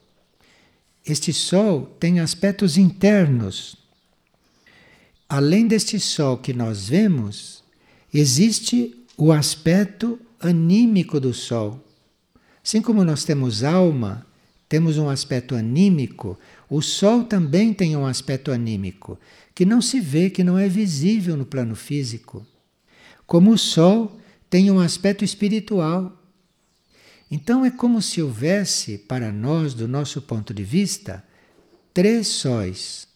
Este 1.05 1.33
Sol 1.33 1.87
tem 1.99 2.21
aspectos 2.21 2.77
internos. 2.77 3.77
Além 5.29 5.67
deste 5.67 5.99
Sol 5.99 6.39
que 6.39 6.53
nós 6.53 6.89
vemos, 6.89 7.63
existe 8.13 8.95
o 9.17 9.33
aspecto 9.33 10.19
anímico 10.41 11.19
do 11.19 11.35
Sol. 11.35 11.85
Assim 12.63 12.83
como 12.83 13.05
nós 13.05 13.25
temos 13.25 13.65
alma, 13.65 14.27
temos 14.69 14.99
um 14.99 15.09
aspecto 15.09 15.55
anímico, 15.55 16.39
o 16.69 16.83
Sol 16.83 17.25
também 17.25 17.73
tem 17.73 17.97
um 17.97 18.05
aspecto 18.05 18.51
anímico, 18.51 19.19
que 19.55 19.65
não 19.65 19.81
se 19.81 20.01
vê, 20.01 20.29
que 20.29 20.45
não 20.45 20.59
é 20.59 20.69
visível 20.69 21.37
no 21.37 21.47
plano 21.47 21.75
físico. 21.75 22.47
Como 23.27 23.53
o 23.53 23.59
Sol 23.59 24.19
tem 24.51 24.71
um 24.71 24.81
aspecto 24.81 25.25
espiritual. 25.25 26.15
Então 27.31 27.65
é 27.65 27.71
como 27.71 28.01
se 28.01 28.23
houvesse, 28.23 28.99
para 28.99 29.33
nós, 29.33 29.75
do 29.75 29.89
nosso 29.89 30.23
ponto 30.23 30.53
de 30.53 30.65
vista, 30.65 31.25
três 31.93 32.27
sóis. 32.27 33.09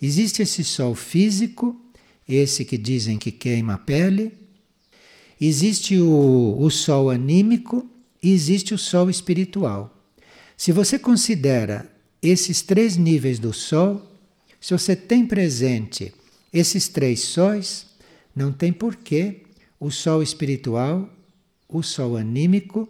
Existe 0.00 0.42
esse 0.42 0.62
Sol 0.62 0.94
físico, 0.94 1.80
esse 2.28 2.64
que 2.64 2.76
dizem 2.76 3.18
que 3.18 3.30
queima 3.30 3.74
a 3.74 3.78
pele, 3.78 4.46
Existe 5.40 5.98
o, 5.98 6.56
o 6.58 6.70
sol 6.70 7.10
anímico 7.10 7.86
e 8.22 8.32
existe 8.32 8.72
o 8.72 8.78
sol 8.78 9.10
espiritual. 9.10 9.95
Se 10.56 10.72
você 10.72 10.98
considera 10.98 11.90
esses 12.22 12.62
três 12.62 12.96
níveis 12.96 13.38
do 13.38 13.52
sol, 13.52 14.02
se 14.60 14.72
você 14.72 14.96
tem 14.96 15.26
presente 15.26 16.14
esses 16.52 16.88
três 16.88 17.20
sóis, 17.20 17.86
não 18.34 18.52
tem 18.52 18.72
porquê 18.72 19.42
o 19.78 19.90
sol 19.90 20.22
espiritual, 20.22 21.08
o 21.68 21.82
sol 21.82 22.16
anímico, 22.16 22.88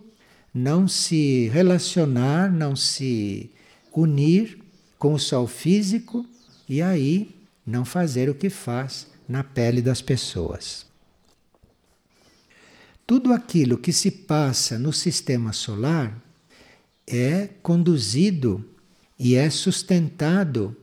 não 0.54 0.86
se 0.86 1.48
relacionar, 1.48 2.50
não 2.50 2.76
se 2.76 3.50
unir 3.92 4.58
com 4.98 5.14
o 5.14 5.18
sol 5.18 5.46
físico 5.46 6.24
e 6.68 6.80
aí 6.80 7.34
não 7.66 7.84
fazer 7.84 8.30
o 8.30 8.34
que 8.34 8.48
faz 8.48 9.08
na 9.28 9.42
pele 9.42 9.82
das 9.82 10.00
pessoas. 10.00 10.86
Tudo 13.06 13.32
aquilo 13.32 13.78
que 13.78 13.92
se 13.92 14.10
passa 14.10 14.78
no 14.78 14.92
sistema 14.92 15.52
solar 15.52 16.22
é 17.06 17.48
conduzido 17.62 18.64
e 19.18 19.34
é 19.34 19.48
sustentado 19.48 20.76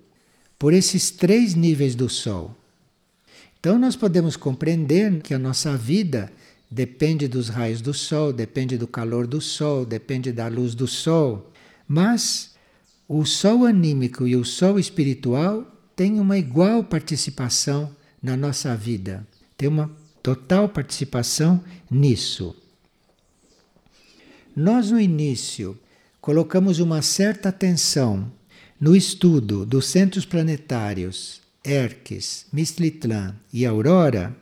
por 0.58 0.74
esses 0.74 1.12
três 1.12 1.56
níveis 1.56 1.94
do 1.96 2.08
Sol. 2.10 2.56
Então, 3.60 3.78
nós 3.78 3.96
podemos 3.96 4.36
compreender 4.36 5.22
que 5.22 5.34
a 5.34 5.40
nossa 5.40 5.78
vida 5.78 6.32
depende 6.70 7.28
dos 7.28 7.50
raios 7.50 7.82
do 7.82 7.94
Sol, 7.94 8.34
depende 8.34 8.78
do 8.78 8.88
calor 8.88 9.28
do 9.28 9.40
Sol, 9.40 9.86
depende 9.86 10.32
da 10.32 10.48
luz 10.48 10.74
do 10.74 10.88
Sol, 10.88 11.52
mas 11.88 12.56
o 13.08 13.26
Sol 13.26 13.66
anímico 13.66 14.28
e 14.28 14.36
o 14.36 14.44
Sol 14.44 14.80
espiritual 14.80 15.66
têm 15.96 16.20
uma 16.20 16.38
igual 16.38 16.84
participação 16.84 17.96
na 18.22 18.36
nossa 18.36 18.76
vida, 18.76 19.28
tem 19.58 19.70
uma 19.70 19.92
total 20.22 20.70
participação 20.70 21.64
nisso. 21.92 22.56
Nós, 24.56 24.92
no 24.92 25.00
início, 25.00 25.78
colocamos 26.24 26.80
uma 26.80 27.02
certa 27.02 27.50
atenção 27.50 28.32
no 28.80 28.96
estudo 28.96 29.66
dos 29.66 29.88
centros 29.88 30.26
planetários 30.26 31.42
Erques, 31.62 32.46
Mistlitlã 32.50 33.36
e 33.52 33.66
Aurora, 33.66 34.34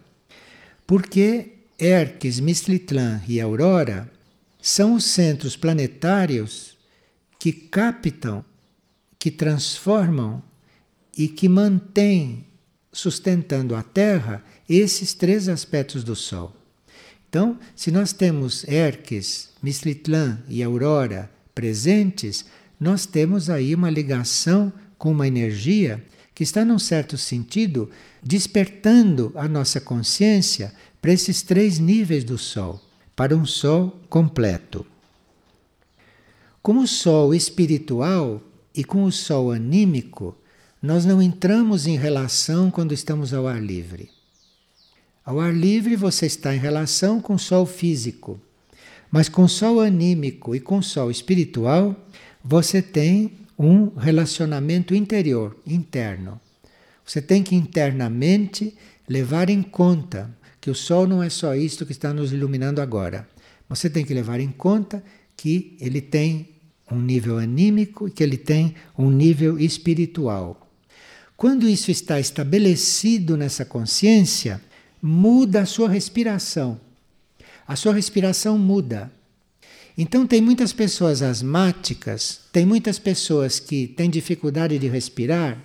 porque 0.86 1.54
Erques, 1.80 2.40
Mistlitlã 2.40 3.20
e 3.28 3.42
Aurora 3.42 4.08
são 4.62 4.94
os 4.94 5.06
centros 5.06 5.58
planetários 5.58 6.78
que 7.40 7.52
captam, 7.52 8.46
que 9.18 9.32
transformam 9.32 10.44
e 11.18 11.28
que 11.28 11.50
mantêm 11.50 12.46
sustentando 12.94 13.76
a 13.76 13.82
Terra 13.82 14.46
esses 14.70 15.16
três 15.16 15.50
aspectos 15.50 16.04
do 16.04 16.16
Sol. 16.16 16.56
Então, 17.28 17.58
se 17.76 17.90
nós 17.90 18.14
temos 18.14 18.68
Herques, 18.68 19.50
Mislitlã 19.64 20.38
e 20.48 20.62
Aurora 20.62 21.41
presentes, 21.54 22.46
nós 22.80 23.06
temos 23.06 23.50
aí 23.50 23.76
uma 23.76 23.90
ligação 23.90 24.72
com 24.98 25.12
uma 25.12 25.28
energia 25.28 26.04
que 26.34 26.44
está, 26.44 26.66
num 26.66 26.80
certo 26.80 27.18
sentido, 27.18 27.90
despertando 28.24 29.32
a 29.36 29.48
nossa 29.48 29.80
consciência 29.80 30.74
para 31.02 31.12
esses 31.12 31.42
três 31.42 31.80
níveis 31.80 32.24
do 32.24 32.38
Sol, 32.38 32.82
para 33.16 33.36
um 33.36 33.46
Sol 33.46 34.00
completo. 34.10 34.86
Com 36.62 36.78
o 36.78 36.88
Sol 36.88 37.34
espiritual 37.34 38.42
e 38.74 38.84
com 38.84 39.04
o 39.04 39.12
Sol 39.12 39.52
anímico, 39.52 40.38
nós 40.82 41.06
não 41.06 41.22
entramos 41.22 41.86
em 41.86 41.98
relação 41.98 42.72
quando 42.72 42.92
estamos 42.92 43.34
ao 43.34 43.48
ar 43.48 43.62
livre. 43.62 44.10
Ao 45.24 45.40
ar 45.40 45.54
livre 45.54 45.96
você 45.96 46.26
está 46.26 46.56
em 46.56 46.60
relação 46.60 47.22
com 47.22 47.36
o 47.36 47.40
sol 47.40 47.68
físico, 47.68 48.42
mas 49.12 49.28
com 49.28 49.48
sol 49.48 49.80
anímico 49.82 50.56
e 50.56 50.60
com 50.60 50.82
sol 50.82 51.12
espiritual 51.12 51.96
você 52.44 52.82
tem 52.82 53.34
um 53.60 53.88
relacionamento 53.90 54.96
interior, 54.96 55.56
interno. 55.68 56.40
Você 57.06 57.22
tem 57.22 57.44
que 57.44 57.56
internamente 57.56 58.76
levar 59.08 59.50
em 59.50 59.62
conta 59.62 60.36
que 60.60 60.72
o 60.72 60.76
sol 60.76 61.06
não 61.06 61.22
é 61.22 61.30
só 61.30 61.54
isto 61.56 61.86
que 61.86 61.92
está 61.92 62.14
nos 62.14 62.32
iluminando 62.32 62.82
agora. 62.82 63.28
Você 63.68 63.90
tem 63.90 64.06
que 64.06 64.14
levar 64.14 64.40
em 64.40 64.50
conta 64.50 65.04
que 65.36 65.76
ele 65.80 66.02
tem 66.02 66.50
um 66.92 67.00
nível 67.00 67.38
anímico 67.38 68.08
e 68.08 68.12
que 68.12 68.24
ele 68.24 68.38
tem 68.38 68.76
um 68.98 69.10
nível 69.10 69.60
espiritual. 69.60 70.70
Quando 71.36 71.68
isso 71.68 71.90
está 71.90 72.20
estabelecido 72.20 73.36
nessa 73.36 73.66
consciência, 73.66 74.62
muda 75.02 75.62
a 75.62 75.66
sua 75.66 75.90
respiração. 75.90 76.80
A 77.72 77.76
sua 77.78 77.94
respiração 77.94 78.58
muda. 78.58 79.10
Então, 79.98 80.28
tem 80.28 80.42
muitas 80.42 80.74
pessoas 80.74 81.22
asmáticas, 81.22 82.42
tem 82.52 82.66
muitas 82.66 83.00
pessoas 83.00 83.62
que 83.62 83.88
têm 83.88 84.10
dificuldade 84.10 84.78
de 84.78 84.90
respirar 84.90 85.58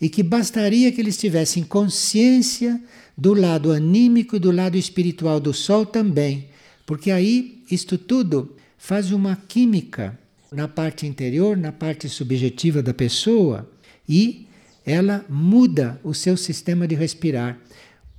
e 0.00 0.08
que 0.08 0.22
bastaria 0.22 0.90
que 0.90 0.98
eles 0.98 1.18
tivessem 1.18 1.62
consciência 1.62 2.80
do 3.14 3.34
lado 3.34 3.70
anímico 3.70 4.36
e 4.36 4.38
do 4.38 4.50
lado 4.50 4.78
espiritual 4.78 5.38
do 5.38 5.52
Sol 5.52 5.84
também, 5.84 6.48
porque 6.86 7.10
aí 7.10 7.62
isto 7.70 7.98
tudo 7.98 8.56
faz 8.78 9.12
uma 9.12 9.36
química 9.36 10.18
na 10.50 10.66
parte 10.66 11.06
interior, 11.06 11.54
na 11.54 11.70
parte 11.70 12.08
subjetiva 12.08 12.82
da 12.82 12.94
pessoa 12.94 13.70
e 14.08 14.46
ela 14.86 15.22
muda 15.28 16.00
o 16.02 16.14
seu 16.14 16.34
sistema 16.34 16.88
de 16.88 16.94
respirar. 16.94 17.58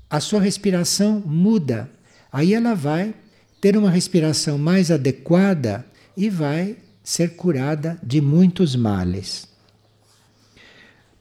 A 0.08 0.20
sua 0.20 0.40
respiração 0.40 1.20
muda. 1.26 1.90
Aí 2.32 2.54
ela 2.54 2.76
vai 2.76 3.16
ter 3.64 3.76
uma 3.78 3.90
respiração 3.90 4.58
mais 4.58 4.92
adequada 4.92 5.86
e 6.18 6.30
vai 6.30 6.76
ser 7.02 7.38
curada 7.38 7.98
de 8.04 8.20
muitos 8.20 8.76
males. 8.76 9.48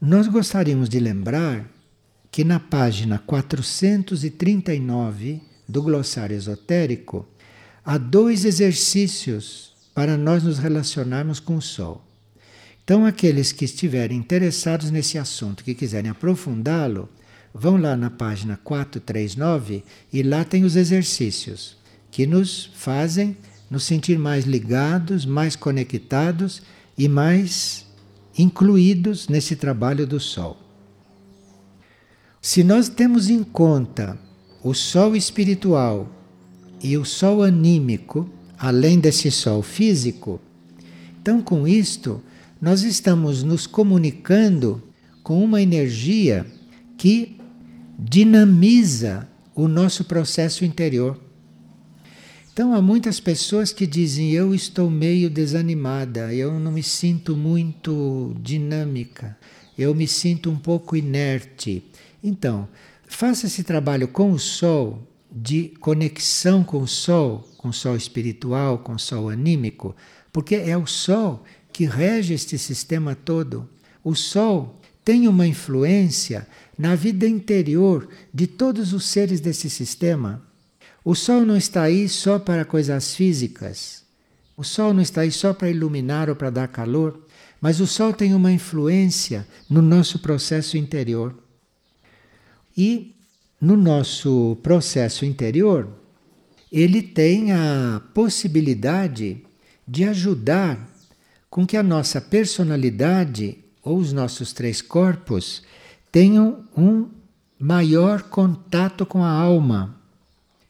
Nós 0.00 0.26
gostaríamos 0.26 0.88
de 0.88 0.98
lembrar 0.98 1.70
que 2.32 2.42
na 2.42 2.58
página 2.58 3.20
439 3.20 5.40
do 5.68 5.82
glossário 5.84 6.34
esotérico 6.34 7.24
há 7.84 7.96
dois 7.96 8.44
exercícios 8.44 9.72
para 9.94 10.16
nós 10.16 10.42
nos 10.42 10.58
relacionarmos 10.58 11.38
com 11.38 11.54
o 11.54 11.62
Sol. 11.62 12.04
Então, 12.82 13.06
aqueles 13.06 13.52
que 13.52 13.64
estiverem 13.64 14.18
interessados 14.18 14.90
nesse 14.90 15.16
assunto, 15.16 15.62
que 15.62 15.76
quiserem 15.76 16.10
aprofundá-lo, 16.10 17.08
vão 17.54 17.76
lá 17.76 17.96
na 17.96 18.10
página 18.10 18.58
439 18.64 19.84
e 20.12 20.24
lá 20.24 20.42
tem 20.42 20.64
os 20.64 20.74
exercícios 20.74 21.80
que 22.12 22.26
nos 22.26 22.70
fazem 22.74 23.36
nos 23.70 23.84
sentir 23.84 24.18
mais 24.18 24.44
ligados, 24.44 25.24
mais 25.24 25.56
conectados 25.56 26.62
e 26.96 27.08
mais 27.08 27.86
incluídos 28.38 29.28
nesse 29.28 29.56
trabalho 29.56 30.06
do 30.06 30.20
Sol. 30.20 30.58
Se 32.40 32.62
nós 32.62 32.88
temos 32.90 33.30
em 33.30 33.42
conta 33.42 34.18
o 34.62 34.74
Sol 34.74 35.16
espiritual 35.16 36.06
e 36.82 36.98
o 36.98 37.04
Sol 37.04 37.42
anímico, 37.42 38.28
além 38.58 39.00
desse 39.00 39.30
Sol 39.30 39.62
físico, 39.62 40.38
então 41.20 41.40
com 41.40 41.66
isto 41.66 42.22
nós 42.60 42.82
estamos 42.82 43.42
nos 43.42 43.66
comunicando 43.66 44.82
com 45.22 45.42
uma 45.42 45.62
energia 45.62 46.44
que 46.98 47.38
dinamiza 47.98 49.26
o 49.54 49.66
nosso 49.66 50.04
processo 50.04 50.62
interior. 50.64 51.18
Então 52.52 52.74
há 52.74 52.82
muitas 52.82 53.18
pessoas 53.18 53.72
que 53.72 53.86
dizem 53.86 54.32
eu 54.32 54.54
estou 54.54 54.90
meio 54.90 55.30
desanimada, 55.30 56.34
eu 56.34 56.60
não 56.60 56.70
me 56.70 56.82
sinto 56.82 57.34
muito 57.34 58.36
dinâmica, 58.38 59.38
eu 59.76 59.94
me 59.94 60.06
sinto 60.06 60.50
um 60.50 60.58
pouco 60.58 60.94
inerte. 60.94 61.82
Então, 62.22 62.68
faça 63.06 63.46
esse 63.46 63.64
trabalho 63.64 64.06
com 64.06 64.32
o 64.32 64.38
sol, 64.38 65.08
de 65.34 65.72
conexão 65.80 66.62
com 66.62 66.82
o 66.82 66.86
sol, 66.86 67.48
com 67.56 67.68
o 67.68 67.72
sol 67.72 67.96
espiritual, 67.96 68.80
com 68.80 68.92
o 68.92 68.98
sol 68.98 69.30
anímico, 69.30 69.96
porque 70.30 70.56
é 70.56 70.76
o 70.76 70.86
sol 70.86 71.42
que 71.72 71.86
rege 71.86 72.34
este 72.34 72.58
sistema 72.58 73.14
todo. 73.14 73.66
O 74.04 74.14
sol 74.14 74.78
tem 75.02 75.26
uma 75.26 75.46
influência 75.46 76.46
na 76.76 76.94
vida 76.94 77.26
interior 77.26 78.10
de 78.32 78.46
todos 78.46 78.92
os 78.92 79.06
seres 79.06 79.40
desse 79.40 79.70
sistema. 79.70 80.51
O 81.04 81.16
Sol 81.16 81.44
não 81.44 81.56
está 81.56 81.82
aí 81.82 82.08
só 82.08 82.38
para 82.38 82.64
coisas 82.64 83.14
físicas. 83.16 84.04
O 84.56 84.62
Sol 84.62 84.94
não 84.94 85.02
está 85.02 85.22
aí 85.22 85.32
só 85.32 85.52
para 85.52 85.68
iluminar 85.68 86.28
ou 86.28 86.36
para 86.36 86.50
dar 86.50 86.68
calor, 86.68 87.26
mas 87.60 87.80
o 87.80 87.86
Sol 87.88 88.12
tem 88.12 88.34
uma 88.34 88.52
influência 88.52 89.46
no 89.68 89.82
nosso 89.82 90.20
processo 90.20 90.76
interior. 90.76 91.34
E 92.76 93.16
no 93.60 93.76
nosso 93.76 94.56
processo 94.62 95.24
interior, 95.24 95.88
ele 96.70 97.02
tem 97.02 97.52
a 97.52 98.00
possibilidade 98.14 99.44
de 99.86 100.04
ajudar 100.04 100.88
com 101.50 101.66
que 101.66 101.76
a 101.76 101.82
nossa 101.82 102.20
personalidade 102.20 103.58
ou 103.82 103.98
os 103.98 104.12
nossos 104.12 104.52
três 104.52 104.80
corpos 104.80 105.62
tenham 106.12 106.64
um 106.76 107.08
maior 107.58 108.22
contato 108.22 109.04
com 109.04 109.24
a 109.24 109.30
alma 109.30 110.01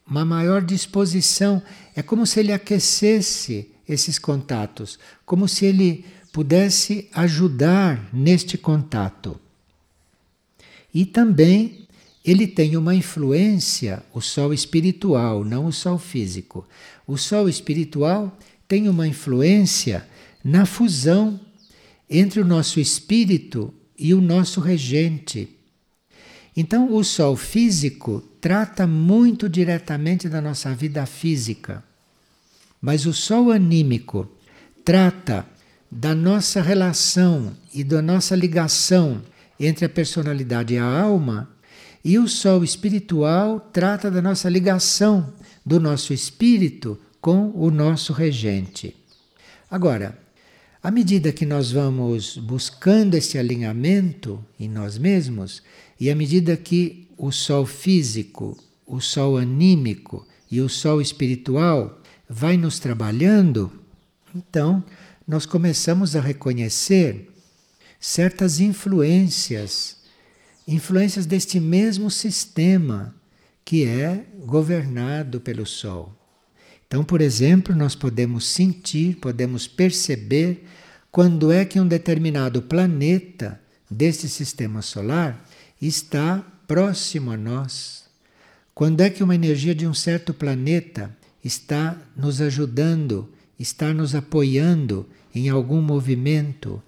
uma 0.05 0.25
maior 0.25 0.61
disposição. 0.61 1.61
É 1.95 2.01
como 2.01 2.25
se 2.25 2.39
ele 2.39 2.51
aquecesse 2.51 3.69
esses 3.87 4.17
contatos, 4.17 4.97
como 5.25 5.47
se 5.47 5.65
ele 5.65 6.05
pudesse 6.31 7.07
ajudar 7.13 8.09
neste 8.13 8.57
contato. 8.57 9.39
E 10.93 11.05
também 11.05 11.87
ele 12.23 12.47
tem 12.47 12.77
uma 12.77 12.95
influência, 12.95 14.01
o 14.13 14.21
sol 14.21 14.53
espiritual, 14.53 15.43
não 15.43 15.65
o 15.65 15.73
sol 15.73 15.97
físico. 15.97 16.65
O 17.05 17.17
sol 17.17 17.49
espiritual 17.49 18.37
tem 18.67 18.87
uma 18.87 19.07
influência 19.07 20.07
na 20.43 20.65
fusão 20.65 21.39
entre 22.09 22.39
o 22.39 22.45
nosso 22.45 22.79
espírito 22.79 23.73
e 23.97 24.13
o 24.13 24.21
nosso 24.21 24.59
regente. 24.59 25.49
Então, 26.55 26.93
o 26.93 27.03
sol 27.03 27.35
físico 27.35 28.23
trata 28.43 28.85
muito 28.85 29.47
diretamente 29.47 30.27
da 30.27 30.41
nossa 30.41 30.75
vida 30.75 31.05
física. 31.05 31.81
Mas 32.81 33.05
o 33.05 33.13
sol 33.13 33.49
anímico 33.49 34.29
trata 34.83 35.45
da 35.89 36.13
nossa 36.13 36.61
relação 36.61 37.55
e 37.73 37.85
da 37.85 38.01
nossa 38.01 38.35
ligação 38.35 39.21
entre 39.57 39.85
a 39.85 39.89
personalidade 39.89 40.73
e 40.73 40.77
a 40.77 40.83
alma, 40.83 41.49
e 42.03 42.19
o 42.19 42.27
sol 42.27 42.65
espiritual 42.65 43.61
trata 43.61 44.11
da 44.11 44.21
nossa 44.21 44.49
ligação 44.49 45.33
do 45.65 45.79
nosso 45.79 46.11
espírito 46.11 46.99
com 47.21 47.49
o 47.55 47.71
nosso 47.71 48.11
regente. 48.11 48.93
Agora, 49.71 50.19
à 50.83 50.91
medida 50.91 51.31
que 51.31 51.45
nós 51.45 51.71
vamos 51.71 52.35
buscando 52.35 53.15
esse 53.15 53.37
alinhamento 53.37 54.43
em 54.59 54.67
nós 54.67 54.97
mesmos, 54.97 55.63
e 55.97 56.11
à 56.11 56.15
medida 56.15 56.57
que 56.57 57.07
o 57.25 57.31
sol 57.31 57.65
físico, 57.65 58.61
o 58.85 58.99
sol 58.99 59.37
anímico 59.37 60.27
e 60.51 60.59
o 60.59 60.67
sol 60.67 61.01
espiritual 61.01 62.01
vai 62.27 62.57
nos 62.57 62.79
trabalhando, 62.79 63.71
então 64.35 64.83
nós 65.25 65.45
começamos 65.45 66.17
a 66.17 66.19
reconhecer 66.19 67.31
certas 67.97 68.59
influências, 68.59 69.99
influências 70.67 71.25
deste 71.25 71.61
mesmo 71.61 72.11
sistema 72.11 73.15
que 73.63 73.85
é 73.85 74.25
governado 74.45 75.39
pelo 75.39 75.65
sol. 75.65 76.13
Então, 76.85 77.05
por 77.05 77.21
exemplo, 77.21 77.73
nós 77.73 77.95
podemos 77.95 78.45
sentir, 78.47 79.15
podemos 79.15 79.65
perceber 79.65 80.65
quando 81.09 81.53
é 81.53 81.63
que 81.63 81.79
um 81.79 81.87
determinado 81.87 82.61
planeta 82.61 83.61
deste 83.89 84.27
sistema 84.27 84.81
solar 84.81 85.47
está 85.81 86.45
próximo 86.73 87.29
a 87.29 87.37
nós. 87.37 88.05
Quando 88.73 89.01
é 89.01 89.09
que 89.11 89.23
uma 89.23 89.35
energia 89.35 89.75
de 89.75 89.85
um 89.85 89.93
certo 89.93 90.33
planeta 90.33 91.15
está 91.45 91.95
nos 92.17 92.41
ajudando, 92.41 93.29
está 93.59 93.93
nos 93.93 94.15
apoiando 94.15 95.07
em 95.35 95.49
algum 95.49 95.83
movimento, 95.83 96.81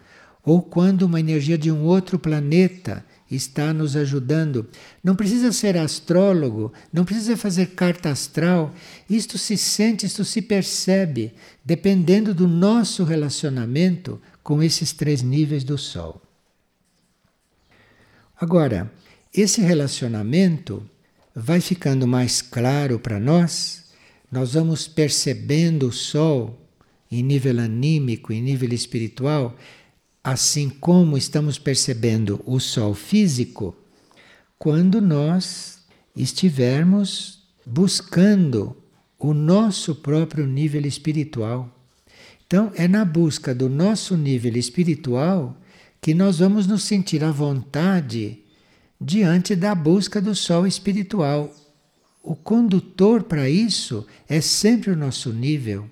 ou 0.43 0.59
quando 0.59 1.03
uma 1.03 1.19
energia 1.19 1.55
de 1.55 1.71
um 1.71 1.83
outro 1.83 2.17
planeta 2.17 3.05
está 3.29 3.71
nos 3.75 3.95
ajudando. 3.95 4.67
Não 5.03 5.15
precisa 5.15 5.51
ser 5.51 5.77
astrólogo, 5.77 6.73
não 6.91 7.05
precisa 7.05 7.37
fazer 7.37 7.67
carta 7.75 8.09
astral. 8.09 8.73
Isto 9.07 9.37
se 9.37 9.55
sente, 9.55 10.07
isto 10.07 10.25
se 10.25 10.41
percebe, 10.41 11.31
dependendo 11.63 12.33
do 12.33 12.47
nosso 12.47 13.03
relacionamento 13.03 14.19
com 14.41 14.63
esses 14.63 14.93
três 14.93 15.21
níveis 15.21 15.63
do 15.63 15.77
Sol. 15.77 16.19
Agora, 18.35 18.91
esse 19.41 19.61
relacionamento 19.61 20.83
vai 21.35 21.59
ficando 21.59 22.07
mais 22.07 22.41
claro 22.41 22.97
para 22.99 23.19
nós, 23.19 23.85
nós 24.31 24.53
vamos 24.53 24.87
percebendo 24.87 25.87
o 25.87 25.91
sol 25.91 26.61
em 27.11 27.21
nível 27.21 27.59
anímico, 27.59 28.31
em 28.31 28.41
nível 28.41 28.73
espiritual, 28.73 29.55
assim 30.23 30.69
como 30.69 31.17
estamos 31.17 31.59
percebendo 31.59 32.41
o 32.45 32.59
sol 32.59 32.93
físico, 32.93 33.75
quando 34.57 35.01
nós 35.01 35.79
estivermos 36.15 37.43
buscando 37.65 38.75
o 39.19 39.33
nosso 39.33 39.95
próprio 39.95 40.47
nível 40.47 40.85
espiritual. 40.85 41.69
Então, 42.45 42.71
é 42.75 42.87
na 42.87 43.03
busca 43.03 43.53
do 43.53 43.67
nosso 43.67 44.15
nível 44.15 44.55
espiritual 44.55 45.59
que 45.99 46.13
nós 46.13 46.39
vamos 46.39 46.67
nos 46.67 46.83
sentir 46.83 47.23
à 47.23 47.31
vontade 47.31 48.44
diante 49.05 49.55
da 49.55 49.75
busca 49.75 50.19
do 50.19 50.33
sol 50.33 50.65
espiritual. 50.65 51.53
O 52.23 52.35
condutor 52.35 53.21
para 53.21 53.47
isso 53.47 54.03
é 54.27 54.41
sempre 54.41 54.89
o 54.89 54.95
nosso 54.95 55.31
nível. 55.31 55.87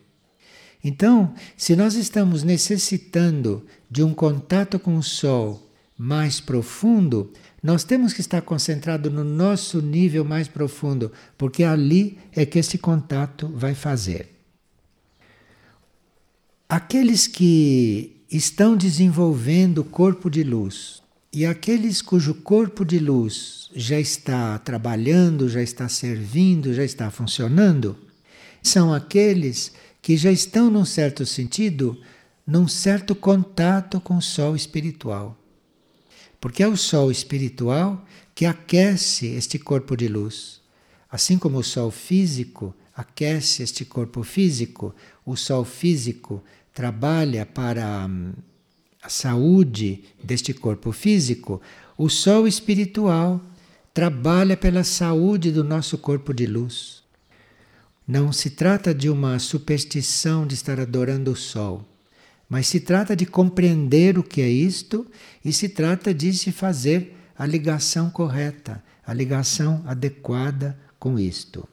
Então, 0.84 1.36
se 1.56 1.76
nós 1.76 1.94
estamos 1.94 2.42
necessitando 2.42 3.64
de 3.90 4.02
um 4.04 4.16
contato 4.16 4.80
com 4.80 4.98
o 4.98 5.04
sol 5.04 5.72
mais 5.96 6.42
profundo, 6.42 7.32
nós 7.62 7.84
temos 7.84 8.14
que 8.14 8.20
estar 8.20 8.42
concentrado 8.42 9.12
no 9.12 9.24
nosso 9.24 9.80
nível 9.80 10.26
mais 10.26 10.48
profundo, 10.48 11.12
porque 11.38 11.64
ali 11.64 12.18
é 12.36 12.48
que 12.48 12.58
esse 12.58 12.80
contato 12.80 13.48
vai 13.54 13.76
fazer. 13.76 14.28
Aqueles 16.68 17.28
que 17.28 18.24
estão 18.30 18.76
desenvolvendo 18.76 19.80
o 19.80 19.86
corpo 19.86 20.32
de 20.32 20.44
luz 20.44 21.03
e 21.34 21.48
aqueles 21.48 22.00
cujo 22.00 22.36
corpo 22.36 22.86
de 22.86 23.00
luz 23.00 23.72
já 23.76 24.00
está 24.00 24.60
trabalhando, 24.60 25.50
já 25.50 25.64
está 25.64 25.90
servindo, 25.90 26.72
já 26.76 26.84
está 26.84 27.10
funcionando, 27.10 27.98
são 28.62 28.94
aqueles 28.94 29.72
que 30.00 30.16
já 30.16 30.32
estão, 30.32 30.70
num 30.70 30.86
certo 30.86 31.26
sentido, 31.26 32.00
num 32.46 32.68
certo 32.68 33.16
contato 33.16 34.00
com 34.00 34.18
o 34.18 34.22
sol 34.22 34.56
espiritual. 34.56 35.36
Porque 36.40 36.62
é 36.62 36.68
o 36.68 36.78
sol 36.78 37.10
espiritual 37.10 38.06
que 38.36 38.46
aquece 38.46 39.28
este 39.28 39.58
corpo 39.58 39.98
de 39.98 40.08
luz. 40.08 40.62
Assim 41.10 41.40
como 41.40 41.58
o 41.58 41.64
sol 41.64 41.90
físico 41.90 42.76
aquece 42.96 43.64
este 43.64 43.86
corpo 43.86 44.22
físico, 44.22 44.94
o 45.26 45.36
sol 45.36 45.66
físico 45.66 46.44
trabalha 46.74 47.44
para 47.44 48.06
hum, 48.06 48.34
a 49.04 49.10
saúde 49.10 50.06
deste 50.24 50.54
corpo 50.54 50.94
físico, 50.94 51.62
o 51.98 52.08
sol 52.10 52.48
espiritual 52.48 53.42
trabalha 53.94 54.56
pela 54.56 54.84
saúde 54.84 55.52
do 55.52 55.64
nosso 55.64 55.98
corpo 55.98 56.34
de 56.34 56.46
luz. 56.46 57.04
Não 58.08 58.32
se 58.32 58.50
trata 58.50 58.94
de 58.94 59.10
uma 59.10 59.38
superstição 59.40 60.48
de 60.48 60.54
estar 60.54 60.80
adorando 60.80 61.32
o 61.32 61.36
sol. 61.36 61.86
Mas 62.50 62.68
se 62.68 62.80
trata 62.80 63.16
de 63.16 63.26
compreender 63.26 64.18
o 64.18 64.24
que 64.24 64.42
é 64.42 64.50
isto 64.50 65.06
e 65.44 65.52
se 65.52 65.68
trata 65.70 66.14
de 66.14 66.34
se 66.34 66.52
fazer 66.52 67.16
a 67.38 67.46
ligação 67.46 68.10
correta, 68.10 68.84
a 69.06 69.14
ligação 69.14 69.84
adequada 69.86 70.78
com 70.98 71.20
isto. 71.20 71.68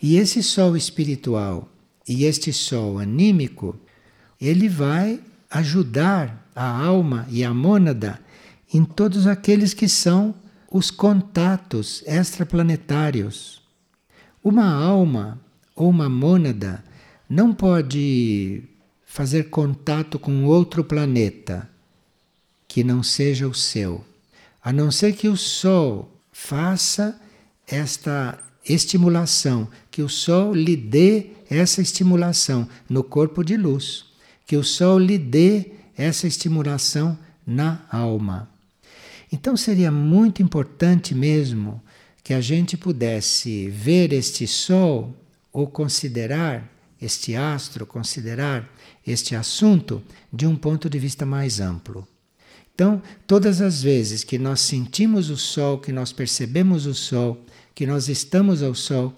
E 0.00 0.16
esse 0.16 0.42
sol 0.42 0.76
espiritual 0.76 1.68
e 2.06 2.24
este 2.24 2.52
sol 2.52 2.98
anímico, 2.98 3.78
ele 4.40 4.68
vai 4.68 5.20
ajudar 5.50 6.48
a 6.54 6.84
alma 6.84 7.26
e 7.30 7.44
a 7.44 7.52
mônada 7.52 8.20
em 8.72 8.84
todos 8.84 9.26
aqueles 9.26 9.72
que 9.72 9.88
são 9.88 10.34
os 10.70 10.90
contatos 10.90 12.02
extraplanetários. 12.06 13.62
Uma 14.42 14.70
alma 14.70 15.40
ou 15.74 15.88
uma 15.88 16.08
mônada 16.08 16.84
não 17.28 17.52
pode 17.52 18.62
fazer 19.06 19.44
contato 19.44 20.18
com 20.18 20.44
outro 20.44 20.84
planeta 20.84 21.68
que 22.66 22.84
não 22.84 23.02
seja 23.02 23.48
o 23.48 23.54
seu, 23.54 24.04
a 24.62 24.72
não 24.72 24.90
ser 24.90 25.14
que 25.14 25.28
o 25.28 25.36
Sol 25.36 26.12
faça 26.30 27.18
esta 27.66 28.38
estimulação, 28.64 29.68
que 29.90 30.02
o 30.02 30.08
Sol 30.08 30.54
lhe 30.54 30.76
dê 30.76 31.30
essa 31.48 31.80
estimulação 31.80 32.68
no 32.88 33.02
corpo 33.02 33.42
de 33.42 33.56
luz, 33.56 34.04
que 34.48 34.56
o 34.56 34.64
Sol 34.64 34.98
lhe 34.98 35.18
dê 35.18 35.72
essa 35.94 36.26
estimulação 36.26 37.16
na 37.46 37.84
alma. 37.90 38.48
Então 39.30 39.54
seria 39.58 39.92
muito 39.92 40.42
importante 40.42 41.14
mesmo 41.14 41.82
que 42.24 42.32
a 42.32 42.40
gente 42.40 42.74
pudesse 42.74 43.68
ver 43.68 44.10
este 44.10 44.46
Sol 44.46 45.14
ou 45.52 45.66
considerar 45.66 46.66
este 47.00 47.36
astro, 47.36 47.84
considerar 47.84 48.66
este 49.06 49.36
assunto 49.36 50.02
de 50.32 50.46
um 50.46 50.56
ponto 50.56 50.88
de 50.88 50.98
vista 50.98 51.26
mais 51.26 51.60
amplo. 51.60 52.08
Então, 52.74 53.02
todas 53.26 53.60
as 53.60 53.82
vezes 53.82 54.24
que 54.24 54.38
nós 54.38 54.60
sentimos 54.60 55.28
o 55.28 55.36
sol, 55.36 55.78
que 55.78 55.92
nós 55.92 56.10
percebemos 56.10 56.86
o 56.86 56.94
sol, 56.94 57.44
que 57.74 57.86
nós 57.86 58.08
estamos 58.08 58.62
ao 58.62 58.74
sol, 58.74 59.14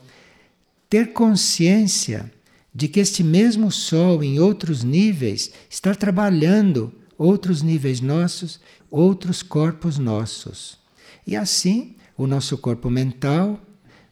ter 0.88 1.12
consciência 1.12 2.30
de 2.74 2.88
que 2.88 3.00
este 3.00 3.22
mesmo 3.22 3.70
sol, 3.70 4.22
em 4.22 4.38
outros 4.38 4.82
níveis, 4.82 5.50
está 5.68 5.94
trabalhando 5.94 6.92
outros 7.18 7.62
níveis 7.62 8.00
nossos, 8.00 8.60
outros 8.90 9.42
corpos 9.42 9.98
nossos. 9.98 10.78
E 11.26 11.36
assim, 11.36 11.96
o 12.16 12.26
nosso 12.26 12.56
corpo 12.56 12.88
mental 12.88 13.60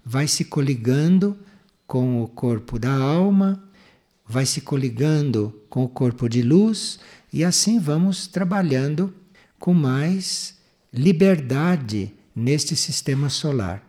vai 0.04 0.26
se 0.26 0.44
coligando 0.44 1.38
com 1.86 2.22
o 2.22 2.28
corpo 2.28 2.78
da 2.78 2.92
alma, 2.92 3.62
vai 4.26 4.44
se 4.44 4.60
coligando 4.60 5.62
com 5.70 5.84
o 5.84 5.88
corpo 5.88 6.28
de 6.28 6.42
luz 6.42 6.98
e 7.32 7.42
assim 7.42 7.78
vamos 7.78 8.26
trabalhando 8.26 9.12
com 9.58 9.72
mais 9.72 10.58
liberdade 10.92 12.12
neste 12.34 12.76
sistema 12.76 13.30
solar. 13.30 13.87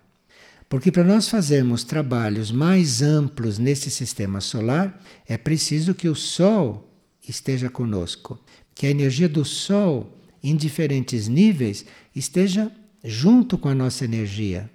Porque 0.70 0.91
para 0.91 1.03
nós 1.03 1.28
fazermos 1.28 1.84
trabalhos 1.84 2.51
mais 2.51 3.01
amplos 3.01 3.57
neste 3.57 3.89
sistema 3.89 4.39
solar, 4.39 5.01
é 5.28 5.36
preciso 5.36 5.95
que 5.95 6.07
o 6.07 6.13
Sol 6.13 6.88
esteja 7.28 7.72
conosco, 7.72 8.39
que 8.76 8.86
a 8.86 8.91
energia 8.91 9.28
do 9.28 9.43
Sol, 9.43 10.15
em 10.43 10.55
diferentes 10.55 11.28
níveis, 11.28 11.86
esteja 12.15 12.72
junto 13.03 13.57
com 13.57 13.67
a 13.67 13.74
nossa 13.74 14.05
energia. 14.05 14.70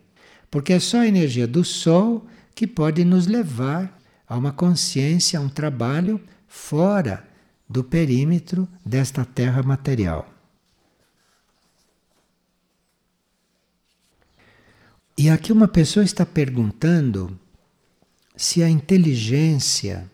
Porque 0.51 0.73
é 0.73 0.81
só 0.81 0.99
a 0.99 1.07
energia 1.07 1.47
do 1.47 1.63
Sol 1.65 2.27
que 2.57 2.67
pode 2.67 3.05
nos 3.05 3.29
levar 3.29 3.97
a 4.27 4.37
uma 4.37 4.51
consciência, 4.53 5.39
a 5.39 5.43
um 5.43 5.49
trabalho 5.49 6.21
fora 6.49 7.23
do 7.69 7.85
perímetro 7.85 8.69
desta 8.85 9.25
terra 9.25 9.63
material. 9.63 10.34
E 15.17 15.31
aqui 15.31 15.53
uma 15.53 15.69
pessoa 15.69 16.03
está 16.03 16.27
perguntando 16.27 17.39
se 18.37 18.65
a 18.65 18.69
inteligência 18.69 20.11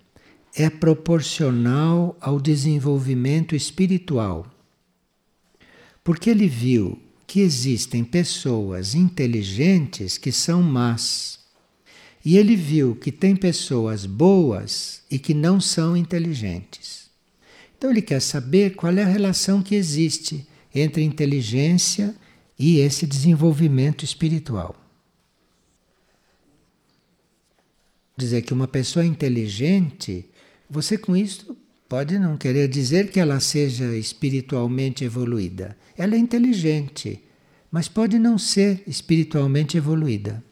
é 0.54 0.68
proporcional 0.68 2.16
ao 2.20 2.38
desenvolvimento 2.38 3.56
espiritual. 3.56 4.46
Porque 6.04 6.28
ele 6.28 6.46
viu 6.46 7.00
que 7.26 7.40
existem 7.40 8.04
pessoas 8.04 8.94
inteligentes 8.94 10.18
que 10.18 10.30
são 10.30 10.62
más 10.62 11.38
e 12.22 12.36
ele 12.36 12.54
viu 12.54 12.94
que 12.94 13.10
tem 13.10 13.34
pessoas 13.34 14.04
boas 14.04 15.02
e 15.10 15.18
que 15.18 15.32
não 15.32 15.58
são 15.60 15.96
inteligentes. 15.96 17.08
Então 17.78 17.90
ele 17.90 18.02
quer 18.02 18.20
saber 18.20 18.74
qual 18.74 18.92
é 18.92 19.02
a 19.02 19.06
relação 19.06 19.62
que 19.62 19.74
existe 19.74 20.46
entre 20.74 21.02
inteligência 21.02 22.14
e 22.58 22.78
esse 22.78 23.06
desenvolvimento 23.06 24.04
espiritual. 24.04 24.79
Dizer 28.20 28.42
que 28.42 28.52
uma 28.52 28.68
pessoa 28.68 29.02
inteligente, 29.02 30.26
você 30.68 30.98
com 30.98 31.16
isso 31.16 31.56
pode 31.88 32.18
não 32.18 32.36
querer 32.36 32.68
dizer 32.68 33.10
que 33.10 33.18
ela 33.18 33.40
seja 33.40 33.96
espiritualmente 33.96 35.04
evoluída. 35.04 35.74
Ela 35.96 36.16
é 36.16 36.18
inteligente, 36.18 37.24
mas 37.72 37.88
pode 37.88 38.18
não 38.18 38.36
ser 38.36 38.82
espiritualmente 38.86 39.78
evoluída. 39.78 40.44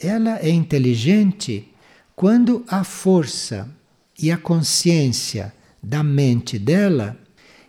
Ela 0.00 0.38
é 0.38 0.48
inteligente 0.48 1.68
quando 2.16 2.64
a 2.66 2.82
força 2.82 3.68
e 4.18 4.30
a 4.30 4.38
consciência 4.38 5.52
da 5.82 6.02
mente 6.02 6.58
dela 6.58 7.14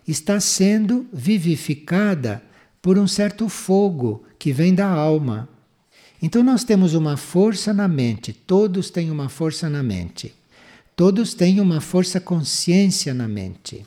está 0.08 0.40
sendo 0.40 1.06
vivificada 1.12 2.42
por 2.82 2.98
um 2.98 3.08
certo 3.08 3.50
fogo 3.50 4.24
que 4.40 4.54
vem 4.54 4.74
da 4.74 4.88
alma. 4.88 5.50
Então 6.22 6.44
nós 6.44 6.64
temos 6.64 6.94
uma 6.94 7.16
força 7.16 7.74
na 7.74 7.88
mente, 7.88 8.34
todos 8.34 8.90
têm 8.90 9.10
uma 9.10 9.30
força 9.30 9.70
na 9.70 9.82
mente. 9.82 10.36
Todos 11.00 11.34
têm 11.34 11.62
uma 11.62 11.80
força 11.80 12.20
consciência 12.20 13.14
na 13.14 13.26
mente. 13.26 13.86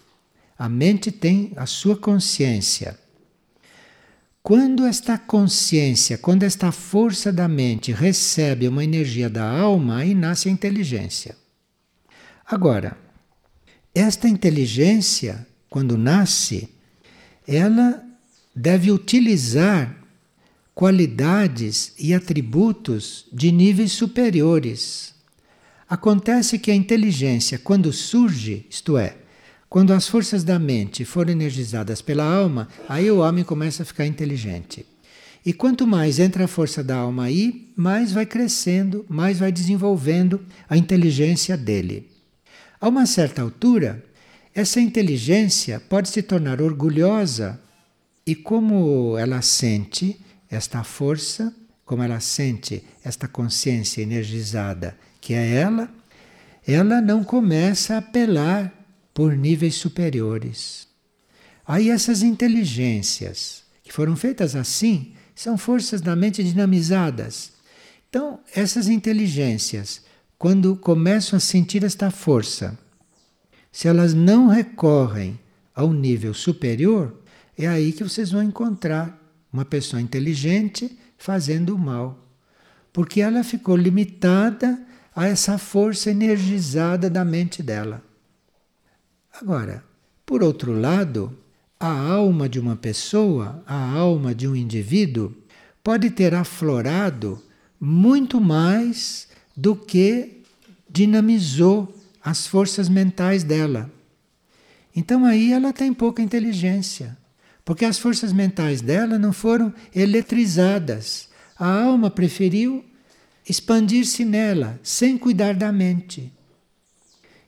A 0.59 0.67
mente 0.67 1.13
tem 1.13 1.53
a 1.57 1.67
sua 1.67 1.95
consciência. 1.95 2.99
quando 4.43 4.85
esta 4.85 5.17
consciência, 5.19 6.19
quando 6.19 6.43
esta 6.43 6.73
força 6.73 7.33
da 7.33 7.47
mente 7.47 7.93
recebe 7.93 8.67
uma 8.67 8.83
energia 8.83 9.31
da 9.31 9.49
alma, 9.49 9.99
aí 9.99 10.15
nasce 10.15 10.49
a 10.49 10.53
inteligência. 10.53 11.37
Agora, 12.45 12.97
esta 13.95 14.27
inteligência, 14.29 15.47
quando 15.71 15.97
nasce, 15.97 16.71
ela 17.47 18.03
deve 18.57 18.91
utilizar 18.91 20.02
qualidades 20.75 21.93
e 21.99 22.15
atributos 22.15 23.27
de 23.33 23.53
níveis 23.53 23.93
superiores. 23.93 25.15
Acontece 25.89 26.59
que 26.59 26.71
a 26.71 26.75
inteligência, 26.75 27.59
quando 27.59 27.93
surge, 27.93 28.67
isto 28.71 28.97
é, 28.97 29.17
quando 29.69 29.93
as 29.93 30.07
forças 30.07 30.45
da 30.45 30.59
mente 30.59 31.05
forem 31.05 31.33
energizadas 31.33 32.03
pela 32.03 32.25
alma, 32.25 32.69
aí 32.89 33.11
o 33.11 33.19
homem 33.19 33.45
começa 33.45 33.83
a 33.83 33.87
ficar 33.87 34.07
inteligente. 34.07 34.87
E 35.45 35.53
quanto 35.53 35.87
mais 35.87 36.19
entra 36.19 36.45
a 36.45 36.49
força 36.49 36.85
da 36.85 36.97
alma 36.97 37.25
aí, 37.25 37.73
mais 37.77 38.13
vai 38.13 38.25
crescendo, 38.25 39.05
mais 39.09 39.39
vai 39.39 39.51
desenvolvendo 39.51 40.41
a 40.69 40.77
inteligência 40.77 41.57
dele. 41.57 42.09
A 42.81 42.89
uma 42.89 43.07
certa 43.07 43.43
altura, 43.43 44.05
essa 44.55 44.81
inteligência 44.81 45.81
pode 45.81 46.11
se 46.11 46.23
tornar 46.23 46.61
orgulhosa 46.61 47.59
e 48.27 48.35
como 48.35 49.17
ela 49.19 49.43
sente 49.43 50.19
esta 50.55 50.85
força, 50.85 51.55
como 51.85 52.03
ela 52.03 52.21
sente 52.21 52.85
esta 53.05 53.27
consciência 53.27 54.03
energizada 54.03 54.97
que 55.21 55.35
é 55.35 55.55
ela, 55.55 55.89
ela 56.67 57.01
não 57.01 57.23
começa 57.23 57.95
a 57.95 57.99
apelar 57.99 58.73
por 59.15 59.37
níveis 59.37 59.77
superiores. 59.77 60.89
Aí 61.67 61.91
essas 61.91 62.23
inteligências 62.23 63.63
que 63.83 63.93
foram 63.93 64.17
feitas 64.17 64.57
assim 64.57 65.15
são 65.35 65.57
forças 65.57 66.01
da 66.01 66.17
mente 66.17 66.43
dinamizadas. 66.43 67.53
Então, 68.09 68.41
essas 68.55 68.89
inteligências, 68.89 70.03
quando 70.37 70.77
começam 70.77 71.37
a 71.37 71.41
sentir 71.41 71.85
esta 71.85 72.11
força, 72.11 72.77
se 73.71 73.89
elas 73.89 74.13
não 74.13 74.49
recorrem 74.49 75.39
ao 75.75 75.93
nível 75.93 76.35
superior, 76.35 77.17
é 77.57 77.67
aí 77.67 77.93
que 77.93 78.05
vocês 78.05 78.31
vão 78.31 78.43
encontrar 78.43 79.22
uma 79.53 79.65
pessoa 79.65 80.01
inteligente 80.01 80.99
fazendo 81.19 81.75
o 81.75 81.79
mal. 81.79 82.19
Porque 82.93 83.21
ela 83.21 83.45
ficou 83.45 83.77
limitada 83.77 84.81
a 85.15 85.27
essa 85.27 85.59
força 85.59 86.11
energizada 86.11 87.11
da 87.11 87.25
mente 87.25 87.63
dela. 87.63 88.03
Agora, 89.41 89.85
por 90.25 90.43
outro 90.43 90.73
lado, 90.73 91.37
a 91.79 91.91
alma 91.91 92.49
de 92.49 92.61
uma 92.61 92.77
pessoa, 92.77 93.63
a 93.67 93.91
alma 93.93 94.35
de 94.35 94.47
um 94.47 94.55
indivíduo, 94.55 95.35
pode 95.83 96.11
ter 96.11 96.35
aflorado 96.35 97.43
muito 97.81 98.41
mais 98.41 99.29
do 99.57 99.75
que 99.75 100.43
dinamizou 100.89 101.93
as 102.23 102.47
forças 102.47 102.89
mentais 102.89 103.43
dela. 103.43 103.91
Então 104.95 105.25
aí 105.25 105.53
ela 105.53 105.73
tem 105.73 105.93
pouca 105.93 106.23
inteligência, 106.23 107.17
porque 107.65 107.85
as 107.85 107.99
forças 107.99 108.33
mentais 108.33 108.81
dela 108.81 109.19
não 109.19 109.33
foram 109.33 109.73
eletrizadas. 109.95 111.29
A 111.57 111.83
alma 111.83 112.11
preferiu 112.11 112.85
expandir-se 113.49 114.25
nela, 114.25 114.79
sem 114.83 115.17
cuidar 115.17 115.55
da 115.55 115.73
mente. 115.73 116.33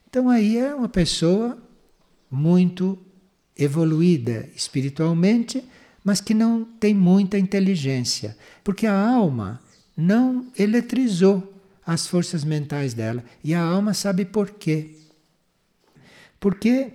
Então 0.09 0.29
aí 0.29 0.57
é 0.57 0.75
uma 0.75 0.89
pessoa 0.89 1.59
muito 2.31 2.99
evoluída 3.57 4.49
espiritualmente, 4.55 5.65
mas 6.03 6.21
que 6.21 6.35
não 6.35 6.65
tem 6.65 6.93
muita 6.93 7.39
inteligência, 7.39 8.37
porque 8.63 8.87
a 8.87 8.99
alma 8.99 9.61
não 9.97 10.47
eletrizou 10.59 11.53
as 11.87 12.07
forças 12.07 12.45
mentais 12.45 12.95
dela 12.95 13.25
e 13.43 13.55
a 13.55 13.61
alma 13.63 13.95
sabe 13.95 14.25
por 14.25 14.51
quê. 14.51 14.97
Porque 16.41 16.93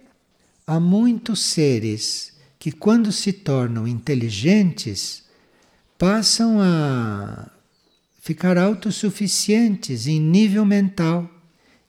há 0.66 0.80
muitos 0.80 1.42
seres 1.42 2.39
que, 2.60 2.72
quando 2.72 3.12
se 3.12 3.32
tornam 3.32 3.88
inteligentes, 3.88 5.24
passam 5.98 6.60
a 6.60 7.50
ficar 8.22 8.58
autossuficientes 8.58 10.06
em 10.06 10.20
nível 10.20 10.66
mental 10.66 11.30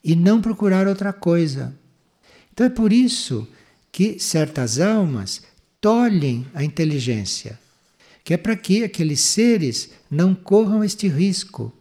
e 0.03 0.15
não 0.15 0.41
procurar 0.41 0.87
outra 0.87 1.13
coisa. 1.13 1.77
Então 2.53 2.67
é 2.67 2.71
por 2.71 2.93
isso 2.93 3.49
que 3.91 4.19
certas 4.21 4.79
almas 4.79 5.43
tolhem 5.81 6.47
a 6.55 6.63
inteligência, 6.63 7.59
que 8.23 8.33
é 8.33 8.37
para 8.37 8.55
que 8.57 8.85
aqueles 8.85 9.21
seres 9.21 9.91
não 10.11 10.35
corram 10.35 10.85
este 10.85 11.09
risco. 11.09 11.73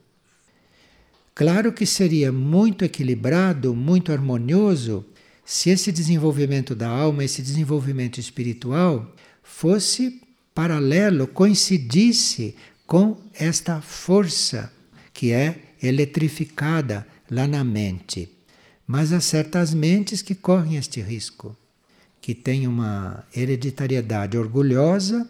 Claro 1.35 1.71
que 1.71 1.85
seria 1.85 2.31
muito 2.31 2.83
equilibrado, 2.83 3.73
muito 3.75 4.11
harmonioso, 4.11 5.05
se 5.51 5.71
esse 5.71 5.91
desenvolvimento 5.91 6.75
da 6.75 6.87
alma, 6.87 7.23
esse 7.23 7.41
desenvolvimento 7.41 8.19
espiritual, 8.19 9.11
fosse 9.41 10.21
paralelo, 10.53 11.25
coincidisse 11.25 12.55
com 12.85 13.17
esta 13.33 13.81
força 13.81 14.71
que 15.11 15.31
é 15.31 15.73
eletrificada 15.81 17.03
lá 17.31 17.47
na 17.47 17.63
mente. 17.63 18.29
Mas 18.85 19.11
há 19.11 19.19
certas 19.19 19.73
mentes 19.73 20.21
que 20.21 20.35
correm 20.35 20.75
este 20.75 21.01
risco, 21.01 21.57
que 22.21 22.35
têm 22.35 22.67
uma 22.67 23.25
hereditariedade 23.35 24.37
orgulhosa, 24.37 25.27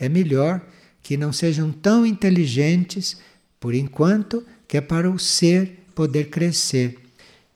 é 0.00 0.08
melhor 0.08 0.60
que 1.00 1.16
não 1.16 1.32
sejam 1.32 1.70
tão 1.70 2.04
inteligentes 2.04 3.18
por 3.60 3.72
enquanto, 3.72 4.44
que 4.66 4.76
é 4.76 4.80
para 4.80 5.08
o 5.08 5.16
ser 5.16 5.84
poder 5.94 6.28
crescer. 6.28 6.98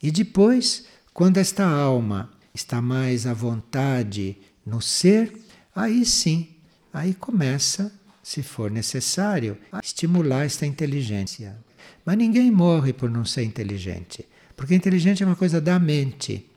E 0.00 0.12
depois, 0.12 0.84
quando 1.14 1.38
esta 1.38 1.64
alma 1.64 2.28
está 2.52 2.82
mais 2.82 3.24
à 3.24 3.32
vontade 3.32 4.36
no 4.66 4.82
ser, 4.82 5.32
aí 5.72 6.04
sim, 6.04 6.48
aí 6.92 7.14
começa, 7.14 7.92
se 8.20 8.42
for 8.42 8.68
necessário, 8.68 9.56
a 9.70 9.78
estimular 9.78 10.44
esta 10.44 10.66
inteligência. 10.66 11.56
Mas 12.04 12.18
ninguém 12.18 12.50
morre 12.50 12.92
por 12.92 13.08
não 13.08 13.24
ser 13.24 13.44
inteligente. 13.44 14.26
Porque 14.56 14.74
inteligente 14.74 15.22
é 15.22 15.26
uma 15.26 15.36
coisa 15.36 15.60
da 15.60 15.78
mente. 15.78 16.50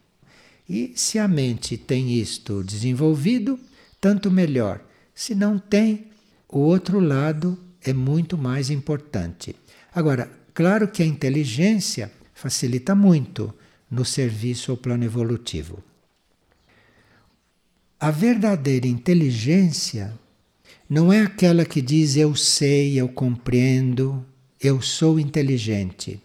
E 0.68 0.92
se 0.96 1.20
a 1.20 1.28
mente 1.28 1.78
tem 1.78 2.16
isto 2.20 2.64
desenvolvido, 2.64 3.60
tanto 4.02 4.32
melhor. 4.32 4.82
Se 5.14 5.36
não 5.36 5.60
tem, 5.60 6.08
o 6.50 6.58
outro 6.60 7.00
lado 7.00 7.60
é 7.84 7.94
muito 7.94 8.36
mais 8.36 8.72
importante. 8.72 9.56
Agora, 9.94 10.28
claro 10.52 10.88
que 10.88 11.04
a 11.04 11.06
inteligência 11.06 12.12
facilita 12.34 12.96
muito 12.96 13.54
no 13.90 14.04
serviço 14.04 14.72
ao 14.72 14.78
plano 14.78 15.04
evolutivo. 15.04 15.84
A 18.00 18.12
verdadeira 18.12 18.88
inteligência 18.88 20.14
não 20.90 21.12
é 21.12 21.22
aquela 21.22 21.66
que 21.66 21.82
diz 21.82 22.16
eu 22.16 22.36
sei, 22.36 23.00
eu 23.00 23.10
compreendo, 23.10 24.26
eu 24.62 24.82
sou 24.82 25.20
inteligente. 25.20 26.22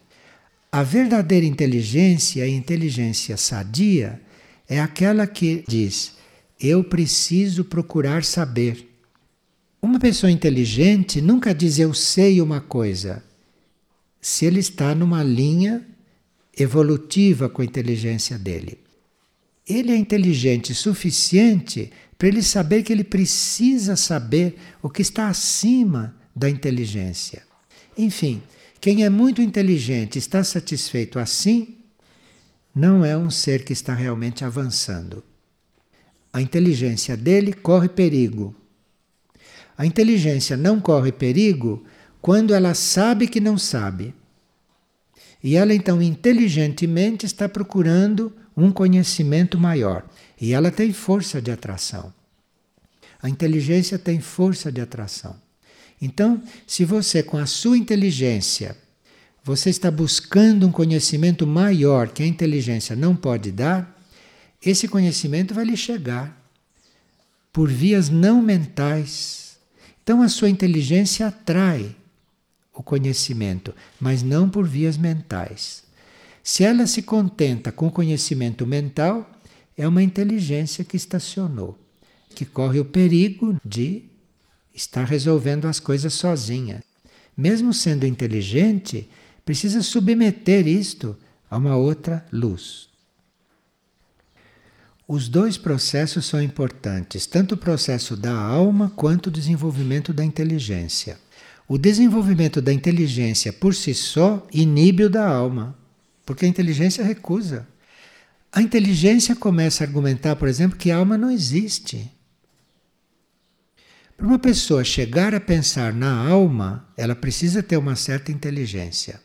A 0.71 0.83
verdadeira 0.83 1.45
inteligência, 1.45 2.45
a 2.45 2.49
inteligência 2.49 3.37
sadia, 3.37 4.21
é 4.69 4.81
aquela 4.81 5.27
que 5.27 5.65
diz: 5.67 6.15
eu 6.61 6.85
preciso 6.85 7.65
procurar 7.65 8.25
saber. 8.25 8.89
Uma 9.81 9.99
pessoa 9.99 10.31
inteligente 10.31 11.21
nunca 11.21 11.55
diz 11.55 11.79
eu 11.79 11.93
sei 11.93 12.41
uma 12.41 12.61
coisa, 12.61 13.23
se 14.21 14.47
ele 14.47 14.61
está 14.61 14.95
numa 14.95 15.23
linha 15.25 15.85
evolutiva 16.57 17.49
com 17.49 17.63
a 17.63 17.65
inteligência 17.65 18.39
dele. 18.39 18.79
Ele 19.67 19.93
é 19.93 19.97
inteligente 19.97 20.75
suficiente 20.75 21.91
para 22.19 22.29
ele 22.29 22.43
saber 22.43 22.83
que 22.83 22.93
ele 22.93 23.05
precisa 23.05 23.97
saber 23.97 24.57
o 24.83 24.91
que 24.91 25.03
está 25.03 25.29
acima 25.29 26.15
da 26.35 26.49
inteligência. 26.49 27.43
Enfim, 27.97 28.43
quem 28.81 29.05
é 29.05 29.11
muito 29.11 29.41
inteligente 29.41 30.19
está 30.19 30.43
satisfeito 30.43 31.19
assim, 31.19 31.77
não 32.75 33.05
é 33.05 33.17
um 33.17 33.31
ser 33.31 33.65
que 33.65 33.73
está 33.73 33.95
realmente 33.95 34.45
avançando. 34.45 35.23
A 36.33 36.41
inteligência 36.41 37.17
dele 37.17 37.53
corre 37.53 37.89
perigo. 37.89 38.55
A 39.77 39.85
inteligência 39.85 40.57
não 40.57 40.81
corre 40.81 41.13
perigo 41.13 41.85
quando 42.21 42.55
ela 42.55 42.73
sabe 42.73 43.27
que 43.27 43.41
não 43.41 43.59
sabe. 43.59 44.15
E 45.43 45.57
ela 45.57 45.75
então 45.75 46.01
inteligentemente 46.01 47.27
está 47.27 47.49
procurando 47.49 48.33
um 48.57 48.71
conhecimento 48.71 49.59
maior. 49.59 50.05
E 50.41 50.53
ela 50.53 50.71
tem 50.71 50.93
força 50.93 51.41
de 51.41 51.51
atração. 51.51 52.13
A 53.21 53.29
inteligência 53.29 53.99
tem 53.99 54.21
força 54.21 54.71
de 54.71 54.81
atração. 54.81 55.37
Então, 56.01 56.43
se 56.67 56.85
você, 56.85 57.23
com 57.23 57.39
a 57.39 57.47
sua 57.47 57.79
inteligência, 57.79 58.77
você 59.45 59.71
está 59.71 59.91
buscando 59.91 60.67
um 60.67 60.73
conhecimento 60.73 61.47
maior 61.47 62.09
que 62.09 62.23
a 62.23 62.27
inteligência 62.27 62.95
não 62.95 63.15
pode 63.15 63.51
dar, 63.51 63.97
esse 64.65 64.87
conhecimento 64.87 65.55
vai 65.55 65.65
lhe 65.65 65.77
chegar 65.77 66.41
por 67.53 67.69
vias 67.69 68.09
não 68.09 68.41
mentais. 68.41 69.57
Então 70.03 70.23
a 70.23 70.29
sua 70.29 70.49
inteligência 70.49 71.27
atrai 71.27 71.95
o 72.75 72.83
conhecimento, 72.83 73.75
mas 74.01 74.23
não 74.23 74.49
por 74.49 74.67
vias 74.67 74.97
mentais. 74.97 75.83
Se 76.43 76.65
ela 76.65 76.87
se 76.87 77.03
contenta 77.03 77.71
com 77.71 77.87
o 77.87 77.93
conhecimento 77.93 78.67
mental, 78.67 79.31
é 79.77 79.87
uma 79.87 80.03
inteligência 80.03 80.85
que 80.85 80.97
estacionou, 80.97 81.79
que 82.35 82.45
corre 82.45 82.81
o 82.81 82.85
perigo 82.85 83.57
de 83.65 84.05
estar 84.75 85.05
resolvendo 85.05 85.67
as 85.67 85.79
coisas 85.79 86.15
sozinha. 86.15 86.83
Mesmo 87.37 87.73
sendo 87.73 88.07
inteligente, 88.07 89.09
precisa 89.45 89.83
submeter 89.83 90.67
isto 90.67 91.17
a 91.51 91.57
uma 91.57 91.77
outra 91.77 92.25
luz. 92.33 92.89
Os 95.07 95.29
dois 95.29 95.59
processos 95.59 96.25
são 96.25 96.41
importantes, 96.41 97.27
tanto 97.27 97.55
o 97.55 97.59
processo 97.59 98.17
da 98.17 98.35
alma 98.35 98.91
quanto 98.97 99.27
o 99.27 99.31
desenvolvimento 99.31 100.13
da 100.13 100.25
inteligência. 100.25 101.19
O 101.69 101.79
desenvolvimento 101.79 102.61
da 102.61 102.73
inteligência 102.73 103.53
por 103.53 103.75
si 103.75 103.95
só 103.95 104.47
inibe 104.53 105.05
o 105.05 105.11
da 105.11 105.27
alma, 105.27 105.77
porque 106.27 106.45
a 106.45 106.49
inteligência 106.49 107.05
recusa. 107.05 107.67
A 108.53 108.61
inteligência 108.61 109.35
começa 109.35 109.83
a 109.83 109.87
argumentar, 109.87 110.37
por 110.37 110.49
exemplo, 110.49 110.77
que 110.77 110.91
a 110.91 110.97
alma 110.97 111.17
não 111.17 111.31
existe. 111.31 112.11
Para 114.17 114.27
uma 114.27 114.39
pessoa 114.39 114.85
chegar 114.85 115.35
a 115.35 115.41
pensar 115.41 115.93
na 115.93 116.29
alma, 116.29 116.87
ela 116.97 117.15
precisa 117.15 117.63
ter 117.63 117.77
uma 117.77 117.97
certa 117.97 118.31
inteligência. 118.31 119.21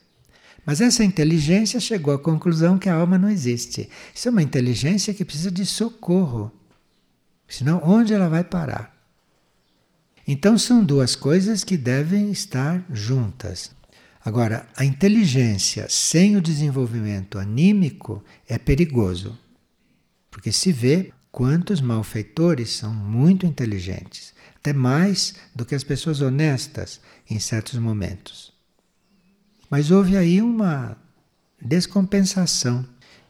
Mas 0.65 0.81
essa 0.81 1.03
inteligência 1.03 1.79
chegou 1.79 2.13
à 2.13 2.19
conclusão 2.19 2.77
que 2.77 2.89
a 2.89 2.95
alma 2.95 3.17
não 3.17 3.29
existe. 3.29 3.89
Isso 4.13 4.27
é 4.27 4.31
uma 4.31 4.41
inteligência 4.41 5.13
que 5.13 5.23
precisa 5.23 5.51
de 5.51 5.65
socorro. 5.65 6.51
Senão, 7.47 7.81
onde 7.83 8.13
ela 8.13 8.27
vai 8.27 8.43
parar? 8.43 8.96
Então, 10.27 10.57
são 10.57 10.83
duas 10.83 11.15
coisas 11.15 11.63
que 11.63 11.77
devem 11.77 12.29
estar 12.31 12.85
juntas. 12.91 13.71
Agora, 14.23 14.67
a 14.75 14.83
inteligência 14.83 15.87
sem 15.89 16.35
o 16.35 16.41
desenvolvimento 16.41 17.39
anímico 17.39 18.21
é 18.45 18.57
perigoso. 18.57 19.39
Porque 20.29 20.51
se 20.51 20.71
vê 20.71 21.13
quantos 21.31 21.79
malfeitores 21.79 22.71
são 22.71 22.93
muito 22.93 23.45
inteligentes, 23.45 24.33
até 24.57 24.73
mais 24.73 25.35
do 25.55 25.65
que 25.65 25.75
as 25.75 25.83
pessoas 25.83 26.19
honestas 26.19 26.99
em 27.29 27.39
certos 27.39 27.79
momentos. 27.79 28.51
Mas 29.69 29.91
houve 29.91 30.17
aí 30.17 30.41
uma 30.41 30.97
descompensação 31.61 32.85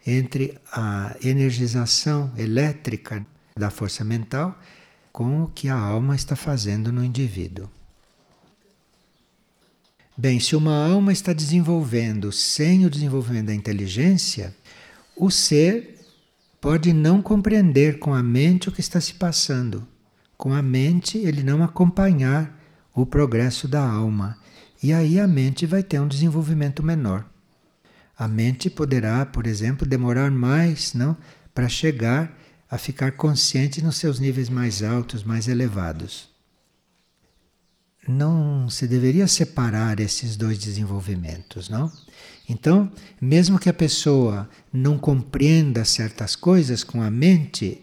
entre 0.06 0.58
a 0.72 1.16
energização 1.24 2.32
elétrica 2.38 3.26
da 3.56 3.70
força 3.70 4.04
mental 4.04 4.58
com 5.18 5.42
o 5.42 5.48
que 5.48 5.68
a 5.68 5.76
alma 5.76 6.16
está 6.16 6.36
fazendo 6.36 6.92
no 6.92 7.04
indivíduo. 7.04 7.68
Bem, 10.16 10.40
se 10.40 10.56
uma 10.56 10.92
alma 10.92 11.12
está 11.12 11.34
desenvolvendo 11.34 12.32
sem 12.32 12.86
o 12.86 12.90
desenvolvimento 12.90 13.48
da 13.48 13.56
inteligência, 13.56 14.56
o 15.16 15.32
ser 15.32 16.06
pode 16.62 16.94
não 16.94 17.20
compreender 17.20 17.98
com 17.98 18.14
a 18.14 18.22
mente 18.22 18.70
o 18.70 18.72
que 18.72 18.80
está 18.80 19.02
se 19.02 19.16
passando. 19.16 19.88
Com 20.38 20.54
a 20.54 20.62
mente, 20.62 21.18
ele 21.18 21.42
não 21.42 21.64
acompanhar 21.64 22.56
o 22.94 23.04
progresso 23.04 23.68
da 23.68 23.82
alma. 23.82 24.38
E 24.84 24.94
aí 24.94 25.20
a 25.20 25.28
mente 25.28 25.66
vai 25.66 25.82
ter 25.82 26.00
um 26.00 26.08
desenvolvimento 26.08 26.84
menor. 26.84 27.26
A 28.16 28.28
mente 28.28 28.70
poderá, 28.70 29.26
por 29.26 29.48
exemplo, 29.48 29.88
demorar 29.88 30.30
mais, 30.30 30.94
não, 30.94 31.18
para 31.56 31.68
chegar 31.68 32.37
a 32.70 32.78
ficar 32.78 33.14
consciente 33.14 33.82
nos 33.82 33.98
seus 33.98 34.20
níveis 34.20 34.50
mais 34.50 34.84
altos, 34.84 35.24
mais 35.24 35.48
elevados. 35.48 36.30
Não 38.08 38.70
se 38.70 38.88
deveria 38.88 39.28
separar 39.28 40.00
esses 40.00 40.38
dois 40.38 40.58
desenvolvimentos, 40.58 41.70
não? 41.70 41.92
Então, 42.48 42.92
mesmo 43.20 43.60
que 43.60 43.70
a 43.70 43.74
pessoa 43.74 44.50
não 44.72 44.98
compreenda 44.98 45.84
certas 45.84 46.36
coisas 46.36 46.84
com 46.84 47.02
a 47.02 47.12
mente, 47.12 47.82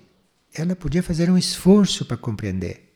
ela 0.54 0.74
podia 0.74 1.02
fazer 1.02 1.30
um 1.30 1.36
esforço 1.36 2.06
para 2.06 2.16
compreender. 2.16 2.94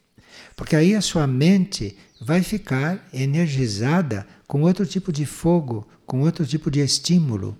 Porque 0.57 0.75
aí 0.75 0.95
a 0.95 1.03
sua 1.03 1.27
mente 1.27 1.97
vai 2.21 2.43
ficar 2.43 3.07
energizada 3.13 4.27
com 4.47 4.63
outro 4.63 4.87
tipo 4.87 5.13
de 5.13 5.27
fogo, 5.27 5.87
com 6.07 6.23
outro 6.23 6.47
tipo 6.47 6.71
de 6.71 6.81
estímulo 6.81 7.57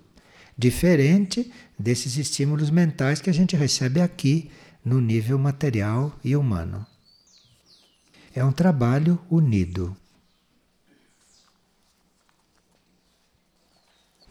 diferente 0.59 1.49
desses 1.77 2.17
estímulos 2.17 2.69
mentais 2.69 3.21
que 3.21 3.29
a 3.29 3.33
gente 3.33 3.55
recebe 3.55 4.01
aqui 4.01 4.51
no 4.83 4.99
nível 4.99 5.39
material 5.39 6.13
e 6.21 6.35
humano. 6.35 6.85
É 8.35 8.43
um 8.43 8.51
trabalho 8.51 9.17
unido. 9.31 9.95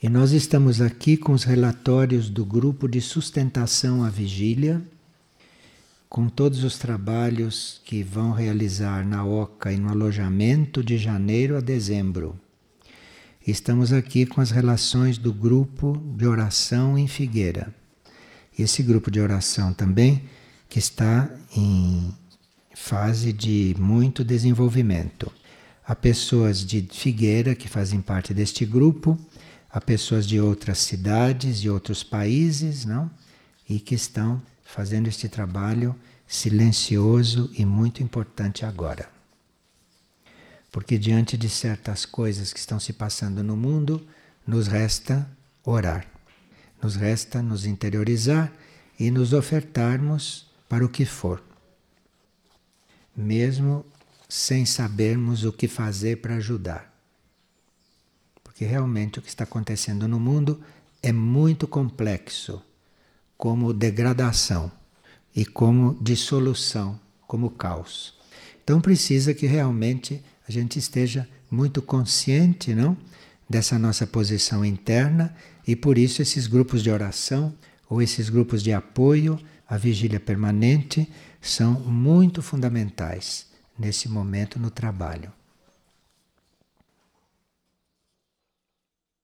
E 0.03 0.09
nós 0.09 0.33
estamos 0.33 0.83
aqui 0.83 1.17
com 1.17 1.33
os 1.33 1.45
relatórios 1.45 2.29
do 2.29 2.45
grupo 2.45 2.87
de 2.87 3.01
sustentação 3.01 4.05
à 4.05 4.11
vigília, 4.11 4.83
com 6.11 6.29
todos 6.29 6.63
os 6.63 6.79
trabalhos 6.79 7.81
que 7.85 8.03
vão 8.03 8.33
realizar 8.33 9.05
na 9.05 9.25
OCA 9.25 9.73
e 9.73 9.79
no 9.79 9.89
alojamento 9.89 10.85
de 10.85 10.99
janeiro 10.99 11.57
a 11.57 11.61
dezembro. 11.61 12.39
Estamos 13.51 13.95
aqui 13.95 14.27
com 14.27 14.43
as 14.43 14.51
relações 14.51 15.17
do 15.17 15.33
grupo 15.33 15.97
de 16.15 16.27
oração 16.27 16.99
em 16.99 17.09
Figueira. 17.09 17.75
Esse 18.59 18.83
grupo 18.83 19.11
de 19.11 19.23
oração 19.23 19.73
também 19.73 20.29
que 20.69 20.79
está 20.79 21.31
em 21.57 22.15
fase 22.75 23.33
de 23.33 23.75
muito 23.79 24.23
desenvolvimento. 24.23 25.33
Há 25.83 25.95
pessoas 25.95 26.59
de 26.59 26.87
Figueira 26.93 27.55
que 27.55 27.71
fazem 27.71 28.03
parte 28.03 28.35
deste 28.35 28.67
grupo, 28.67 29.19
há 29.71 29.81
pessoas 29.81 30.27
de 30.27 30.39
outras 30.39 30.77
cidades 30.81 31.65
e 31.65 31.71
outros 31.71 32.03
países, 32.03 32.85
não? 32.85 33.11
E 33.67 33.81
que 33.81 33.95
estão 33.95 34.43
fazendo 34.63 35.09
este 35.09 35.27
trabalho 35.27 35.97
silencioso 36.27 37.51
e 37.57 37.65
muito 37.65 38.03
importante 38.03 38.67
agora. 38.67 39.18
Porque 40.71 40.99
diante 40.99 41.37
de 41.37 41.49
certas 41.49 42.05
coisas 42.05 42.53
que 42.53 42.59
estão 42.59 42.79
se 42.79 42.93
passando 42.93 43.43
no 43.43 43.57
mundo, 43.57 44.07
nos 44.47 44.67
resta 44.67 45.29
orar. 45.65 46.07
Nos 46.83 46.95
resta 46.95 47.43
nos 47.43 47.65
interiorizar 47.65 48.53
e 48.99 49.11
nos 49.11 49.33
ofertarmos 49.33 50.47
para 50.69 50.85
o 50.85 50.89
que 50.89 51.05
for. 51.05 51.43
Mesmo 53.17 53.85
sem 54.29 54.67
sabermos 54.67 55.45
o 55.45 55.53
que 55.53 55.67
fazer 55.67 56.21
para 56.21 56.37
ajudar. 56.37 56.95
Porque 58.45 58.65
realmente 58.65 59.19
o 59.19 59.23
que 59.23 59.29
está 59.29 59.45
acontecendo 59.45 60.07
no 60.07 60.21
mundo 60.21 60.63
é 61.03 61.13
muito 61.13 61.67
complexo, 61.67 62.63
como 63.37 63.73
degradação 63.73 64.71
e 65.35 65.47
como 65.47 65.97
dissolução, 66.03 67.01
como 67.27 67.51
caos. 67.51 68.15
Então 68.63 68.81
precisa 68.81 69.33
que 69.33 69.47
realmente 69.47 70.23
a 70.49 70.53
gente 70.53 70.79
esteja 70.79 71.29
muito 71.51 71.83
consciente, 71.83 72.75
não? 72.75 72.97
Dessa 73.49 73.79
nossa 73.79 74.07
posição 74.07 74.65
interna 74.65 75.35
e 75.67 75.77
por 75.77 75.97
isso 75.97 76.21
esses 76.21 76.47
grupos 76.47 76.83
de 76.83 76.91
oração 76.91 77.55
ou 77.89 78.03
esses 78.03 78.29
grupos 78.29 78.63
de 78.63 78.73
apoio 78.73 79.39
à 79.69 79.77
vigília 79.77 80.21
permanente 80.21 81.09
são 81.41 81.73
muito 81.73 82.43
fundamentais 82.43 83.47
nesse 83.79 84.09
momento 84.09 84.59
no 84.59 84.71
trabalho. 84.71 85.33